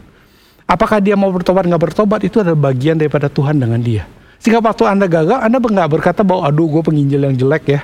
Apakah 0.66 0.98
dia 0.98 1.14
mau 1.14 1.30
bertobat 1.30 1.70
nggak 1.70 1.78
bertobat 1.78 2.26
itu 2.26 2.42
adalah 2.42 2.74
bagian 2.74 2.98
daripada 2.98 3.30
Tuhan 3.30 3.62
dengan 3.62 3.78
dia. 3.78 4.10
Sehingga 4.42 4.66
waktu 4.66 4.82
Anda 4.90 5.06
gagal, 5.06 5.46
Anda 5.46 5.62
nggak 5.62 5.90
berkata 5.94 6.26
bahwa 6.26 6.50
aduh 6.50 6.66
gue 6.66 6.82
penginjil 6.82 7.22
yang 7.30 7.38
jelek 7.38 7.70
ya. 7.70 7.82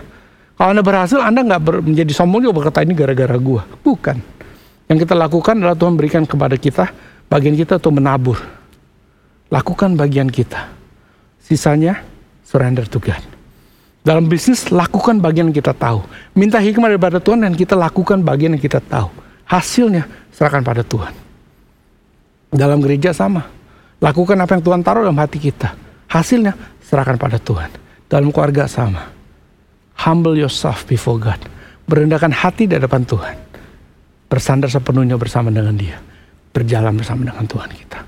Kalau 0.58 0.74
Anda 0.74 0.82
berhasil, 0.82 1.22
Anda 1.22 1.46
nggak 1.46 1.62
ber, 1.62 1.76
menjadi 1.86 2.12
sombong 2.18 2.50
juga 2.50 2.66
berkata 2.66 2.82
ini 2.82 2.98
gara-gara 2.98 3.38
gue. 3.38 3.62
Bukan. 3.86 4.18
Yang 4.90 4.98
kita 5.06 5.14
lakukan 5.14 5.62
adalah 5.62 5.78
Tuhan 5.78 5.94
berikan 5.94 6.26
kepada 6.26 6.58
kita, 6.58 6.90
bagian 7.30 7.54
kita 7.54 7.78
untuk 7.78 8.02
menabur. 8.02 8.42
Lakukan 9.54 9.94
bagian 9.94 10.26
kita. 10.26 10.74
Sisanya, 11.38 12.02
surrender 12.42 12.90
to 12.90 12.98
God. 12.98 13.35
Dalam 14.06 14.30
bisnis, 14.30 14.70
lakukan 14.70 15.18
bagian 15.18 15.50
yang 15.50 15.58
kita 15.58 15.74
tahu. 15.74 16.06
Minta 16.38 16.62
hikmah 16.62 16.94
daripada 16.94 17.18
Tuhan 17.18 17.42
dan 17.42 17.58
kita 17.58 17.74
lakukan 17.74 18.22
bagian 18.22 18.54
yang 18.54 18.62
kita 18.62 18.78
tahu. 18.78 19.10
Hasilnya, 19.50 20.06
serahkan 20.30 20.62
pada 20.62 20.86
Tuhan. 20.86 21.10
Dalam 22.54 22.86
gereja 22.86 23.10
sama. 23.18 23.50
Lakukan 23.98 24.38
apa 24.38 24.54
yang 24.54 24.64
Tuhan 24.64 24.82
taruh 24.86 25.02
dalam 25.08 25.18
hati 25.18 25.40
kita 25.42 25.74
Hasilnya 26.16 26.54
serahkan 26.80 27.18
pada 27.18 27.42
Tuhan. 27.42 27.70
Dalam 28.06 28.30
keluarga 28.30 28.70
sama. 28.70 29.10
Humble 30.00 30.38
yourself 30.38 30.86
before 30.86 31.18
God. 31.18 31.42
Berendahkan 31.90 32.32
hati 32.32 32.70
di 32.70 32.78
hadapan 32.78 33.04
Tuhan. 33.04 33.36
Bersandar 34.30 34.70
sepenuhnya 34.70 35.18
bersama 35.18 35.50
dengan 35.50 35.76
dia. 35.76 35.98
Berjalan 36.56 36.96
bersama 36.96 37.28
dengan 37.28 37.44
Tuhan 37.44 37.70
kita. 37.74 38.00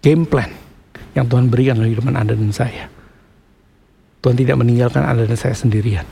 Game 0.00 0.24
plan 0.28 0.50
yang 1.18 1.26
Tuhan 1.26 1.50
berikan 1.50 1.76
dalam 1.80 1.90
kehidupan 1.90 2.14
Anda 2.14 2.34
dan 2.36 2.52
saya. 2.54 2.86
Tuhan 4.20 4.36
tidak 4.36 4.56
meninggalkan 4.60 5.00
Anda 5.00 5.24
dan 5.24 5.36
saya 5.40 5.56
sendirian. 5.56 6.04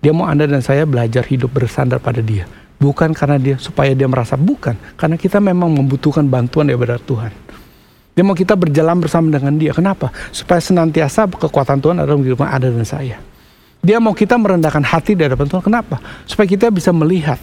Dia 0.00 0.10
mau 0.10 0.24
Anda 0.24 0.48
dan 0.48 0.64
saya 0.64 0.88
belajar 0.88 1.22
hidup 1.28 1.52
bersandar 1.52 2.00
pada 2.00 2.24
dia. 2.24 2.48
Bukan 2.80 3.14
karena 3.14 3.38
dia 3.38 3.56
supaya 3.60 3.94
dia 3.94 4.08
merasa 4.10 4.34
bukan. 4.34 4.74
Karena 4.98 5.14
kita 5.14 5.38
memang 5.38 5.70
membutuhkan 5.70 6.26
bantuan 6.26 6.66
daripada 6.66 6.98
Tuhan. 6.98 7.30
Dia 8.12 8.24
mau 8.26 8.34
kita 8.34 8.58
berjalan 8.58 8.98
bersama 8.98 9.30
dengan 9.30 9.54
dia. 9.54 9.70
Kenapa? 9.70 10.10
Supaya 10.34 10.58
senantiasa 10.58 11.28
kekuatan 11.28 11.78
Tuhan 11.78 11.96
ada 12.00 12.08
dalam 12.08 12.24
kehidupan 12.24 12.48
ada 12.48 12.72
dan 12.72 12.82
saya. 12.82 13.16
Dia 13.84 14.02
mau 14.02 14.16
kita 14.16 14.34
merendahkan 14.34 14.82
hati 14.82 15.14
di 15.14 15.22
hadapan 15.22 15.46
Tuhan. 15.46 15.62
Kenapa? 15.62 16.02
Supaya 16.26 16.48
kita 16.48 16.72
bisa 16.72 16.90
melihat. 16.90 17.38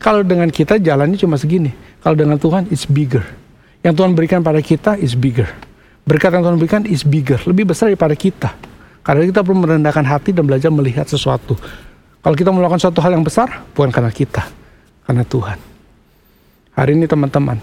Kalau 0.00 0.24
dengan 0.24 0.48
kita 0.48 0.80
jalannya 0.80 1.20
cuma 1.20 1.36
segini. 1.36 1.76
Kalau 2.00 2.16
dengan 2.16 2.40
Tuhan, 2.40 2.70
it's 2.72 2.88
bigger. 2.88 3.26
Yang 3.84 4.00
Tuhan 4.00 4.12
berikan 4.16 4.40
pada 4.40 4.64
kita 4.64 4.96
is 4.96 5.12
bigger. 5.12 5.48
Berkat 6.08 6.32
yang 6.32 6.42
Tuhan 6.48 6.56
berikan 6.56 6.82
is 6.88 7.04
bigger. 7.04 7.36
Lebih 7.44 7.68
besar 7.68 7.92
daripada 7.92 8.16
kita. 8.16 8.69
Karena 9.00 9.24
kita 9.24 9.40
perlu 9.40 9.64
merendahkan 9.64 10.04
hati 10.04 10.30
dan 10.36 10.44
belajar 10.44 10.68
melihat 10.68 11.08
sesuatu. 11.08 11.56
Kalau 12.20 12.36
kita 12.36 12.52
melakukan 12.52 12.80
suatu 12.80 13.00
hal 13.00 13.16
yang 13.16 13.24
besar, 13.24 13.64
bukan 13.72 13.88
karena 13.88 14.12
kita. 14.12 14.44
Karena 15.08 15.24
Tuhan. 15.24 15.58
Hari 16.76 16.96
ini 16.96 17.08
teman-teman, 17.08 17.58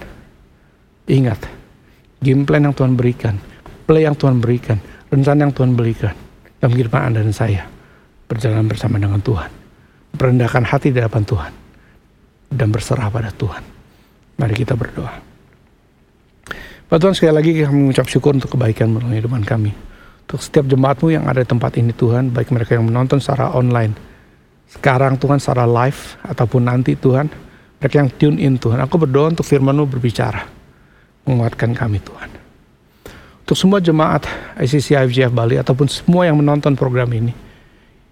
ingat, 1.09 1.39
game 2.21 2.43
plan 2.43 2.61
yang 2.65 2.75
Tuhan 2.75 2.97
berikan, 2.97 3.37
play 3.85 4.03
yang 4.05 4.17
Tuhan 4.17 4.41
berikan, 4.41 4.77
rencana 5.09 5.47
yang 5.47 5.53
Tuhan 5.53 5.73
berikan 5.73 6.13
dalam 6.59 6.73
kehidupan 6.73 7.01
Anda 7.01 7.23
dan 7.23 7.33
saya 7.33 7.63
berjalan 8.27 8.67
bersama 8.67 8.99
dengan 8.99 9.23
Tuhan, 9.23 9.49
merendahkan 10.17 10.63
hati 10.67 10.91
di 10.91 10.99
hadapan 10.99 11.23
Tuhan 11.23 11.51
dan 12.51 12.67
berserah 12.69 13.07
pada 13.07 13.31
Tuhan. 13.31 13.63
Mari 14.37 14.53
kita 14.53 14.75
berdoa. 14.77 15.13
Pak 16.87 16.97
Tuhan 17.03 17.13
sekali 17.17 17.33
lagi 17.35 17.51
kami 17.63 17.89
mengucap 17.89 18.07
syukur 18.07 18.35
untuk 18.37 18.55
kebaikan 18.55 18.95
dalam 18.95 19.11
kehidupan 19.11 19.43
kami. 19.43 19.71
Untuk 20.27 20.43
setiap 20.43 20.67
jemaatmu 20.67 21.07
yang 21.07 21.23
ada 21.23 21.39
di 21.39 21.47
tempat 21.47 21.79
ini 21.79 21.95
Tuhan, 21.95 22.35
baik 22.35 22.51
mereka 22.51 22.75
yang 22.75 22.83
menonton 22.83 23.23
secara 23.23 23.55
online, 23.55 23.95
sekarang 24.67 25.15
Tuhan 25.15 25.39
secara 25.39 25.63
live, 25.63 26.19
ataupun 26.19 26.67
nanti 26.67 26.99
Tuhan, 26.99 27.31
mereka 27.79 27.95
yang 27.95 28.11
tune 28.11 28.35
in 28.35 28.59
Tuhan. 28.59 28.83
Aku 28.83 28.99
berdoa 28.99 29.31
untuk 29.31 29.47
firman-Mu 29.47 29.87
berbicara 29.87 30.43
menguatkan 31.23 31.71
kami 31.71 32.03
Tuhan. 32.03 32.29
Untuk 33.47 33.55
semua 33.55 33.79
jemaat 33.79 34.27
ICC 34.59 34.99
IFGF 34.99 35.31
Bali 35.31 35.55
ataupun 35.55 35.87
semua 35.87 36.27
yang 36.27 36.35
menonton 36.35 36.75
program 36.75 37.07
ini, 37.15 37.31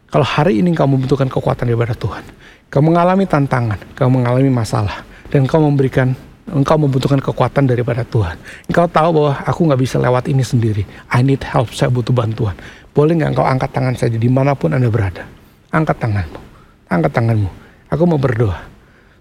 kalau 0.07 0.23
hari 0.23 0.63
ini 0.63 0.71
kamu 0.71 0.95
membutuhkan 0.95 1.27
kekuatan 1.27 1.67
daripada 1.67 1.99
Tuhan, 1.99 2.23
kamu 2.71 2.95
mengalami 2.95 3.27
tantangan, 3.27 3.91
kamu 3.91 4.23
mengalami 4.23 4.47
masalah, 4.47 5.03
dan 5.27 5.43
kau 5.43 5.59
memberikan 5.59 6.15
engkau 6.49 6.77
membutuhkan 6.77 7.17
kekuatan 7.17 7.65
daripada 7.65 8.05
Tuhan. 8.05 8.37
Engkau 8.69 8.85
tahu 8.85 9.09
bahwa 9.21 9.33
aku 9.41 9.59
nggak 9.65 9.81
bisa 9.81 9.97
lewat 9.97 10.29
ini 10.29 10.43
sendiri. 10.45 10.83
I 11.09 11.25
need 11.25 11.41
help, 11.41 11.73
saya 11.73 11.89
butuh 11.89 12.13
bantuan. 12.13 12.53
Boleh 12.93 13.17
nggak 13.17 13.35
engkau 13.35 13.45
angkat 13.45 13.69
tangan 13.73 13.95
saja 13.97 14.15
di 14.15 14.29
mana 14.29 14.53
pun 14.53 14.71
Anda 14.71 14.87
berada? 14.87 15.25
Angkat 15.73 15.97
tanganmu, 15.99 16.39
angkat 16.87 17.11
tanganmu. 17.11 17.49
Aku 17.91 18.03
mau 18.05 18.21
berdoa. 18.21 18.61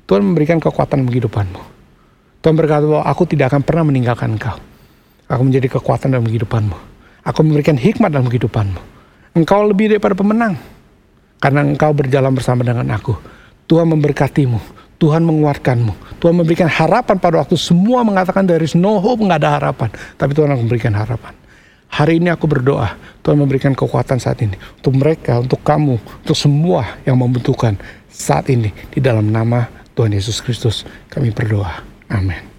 Tuhan 0.05 0.21
memberikan 0.21 0.61
kekuatan 0.61 1.09
kehidupanmu. 1.09 1.61
Tuhan 2.45 2.55
berkata 2.61 2.85
bahwa 2.85 3.05
aku 3.09 3.25
tidak 3.25 3.57
akan 3.57 3.63
pernah 3.65 3.85
meninggalkan 3.89 4.37
engkau. 4.37 4.61
Aku 5.25 5.41
menjadi 5.41 5.81
kekuatan 5.81 6.13
dalam 6.13 6.29
kehidupanmu. 6.29 6.77
Aku 7.25 7.41
memberikan 7.41 7.81
hikmat 7.81 8.13
dalam 8.13 8.29
kehidupanmu. 8.29 8.81
Engkau 9.33 9.65
lebih 9.65 9.97
daripada 9.97 10.13
pemenang. 10.13 10.61
Karena 11.41 11.65
engkau 11.65 11.97
berjalan 11.97 12.37
bersama 12.37 12.61
dengan 12.61 12.85
aku. 12.93 13.17
Tuhan 13.65 13.89
memberkatimu. 13.89 14.61
Tuhan 14.99 15.23
menguatkanmu. 15.27 16.19
Tuhan 16.23 16.35
memberikan 16.35 16.71
harapan 16.71 17.17
pada 17.19 17.43
waktu 17.43 17.59
semua 17.59 18.07
mengatakan 18.07 18.47
there 18.47 18.63
is 18.63 18.79
no 18.79 19.03
hope, 19.03 19.21
nggak 19.21 19.41
ada 19.43 19.51
harapan. 19.61 19.91
Tapi 20.17 20.33
Tuhan 20.33 20.49
akan 20.55 20.61
memberikan 20.65 20.95
harapan. 20.95 21.35
Hari 21.95 22.19
ini 22.19 22.27
aku 22.31 22.51
berdoa, 22.51 22.99
Tuhan 23.23 23.39
memberikan 23.39 23.71
kekuatan 23.71 24.19
saat 24.19 24.43
ini. 24.43 24.59
Untuk 24.83 24.99
mereka, 24.99 25.39
untuk 25.39 25.63
kamu, 25.63 25.99
untuk 26.27 26.35
semua 26.35 26.99
yang 27.07 27.15
membutuhkan 27.19 27.79
saat 28.11 28.51
ini. 28.51 28.75
Di 28.91 28.99
dalam 28.99 29.31
nama 29.31 29.71
Tuhan 29.95 30.11
Yesus 30.11 30.43
Kristus 30.43 30.83
kami 31.07 31.31
berdoa. 31.31 31.87
Amen. 32.11 32.54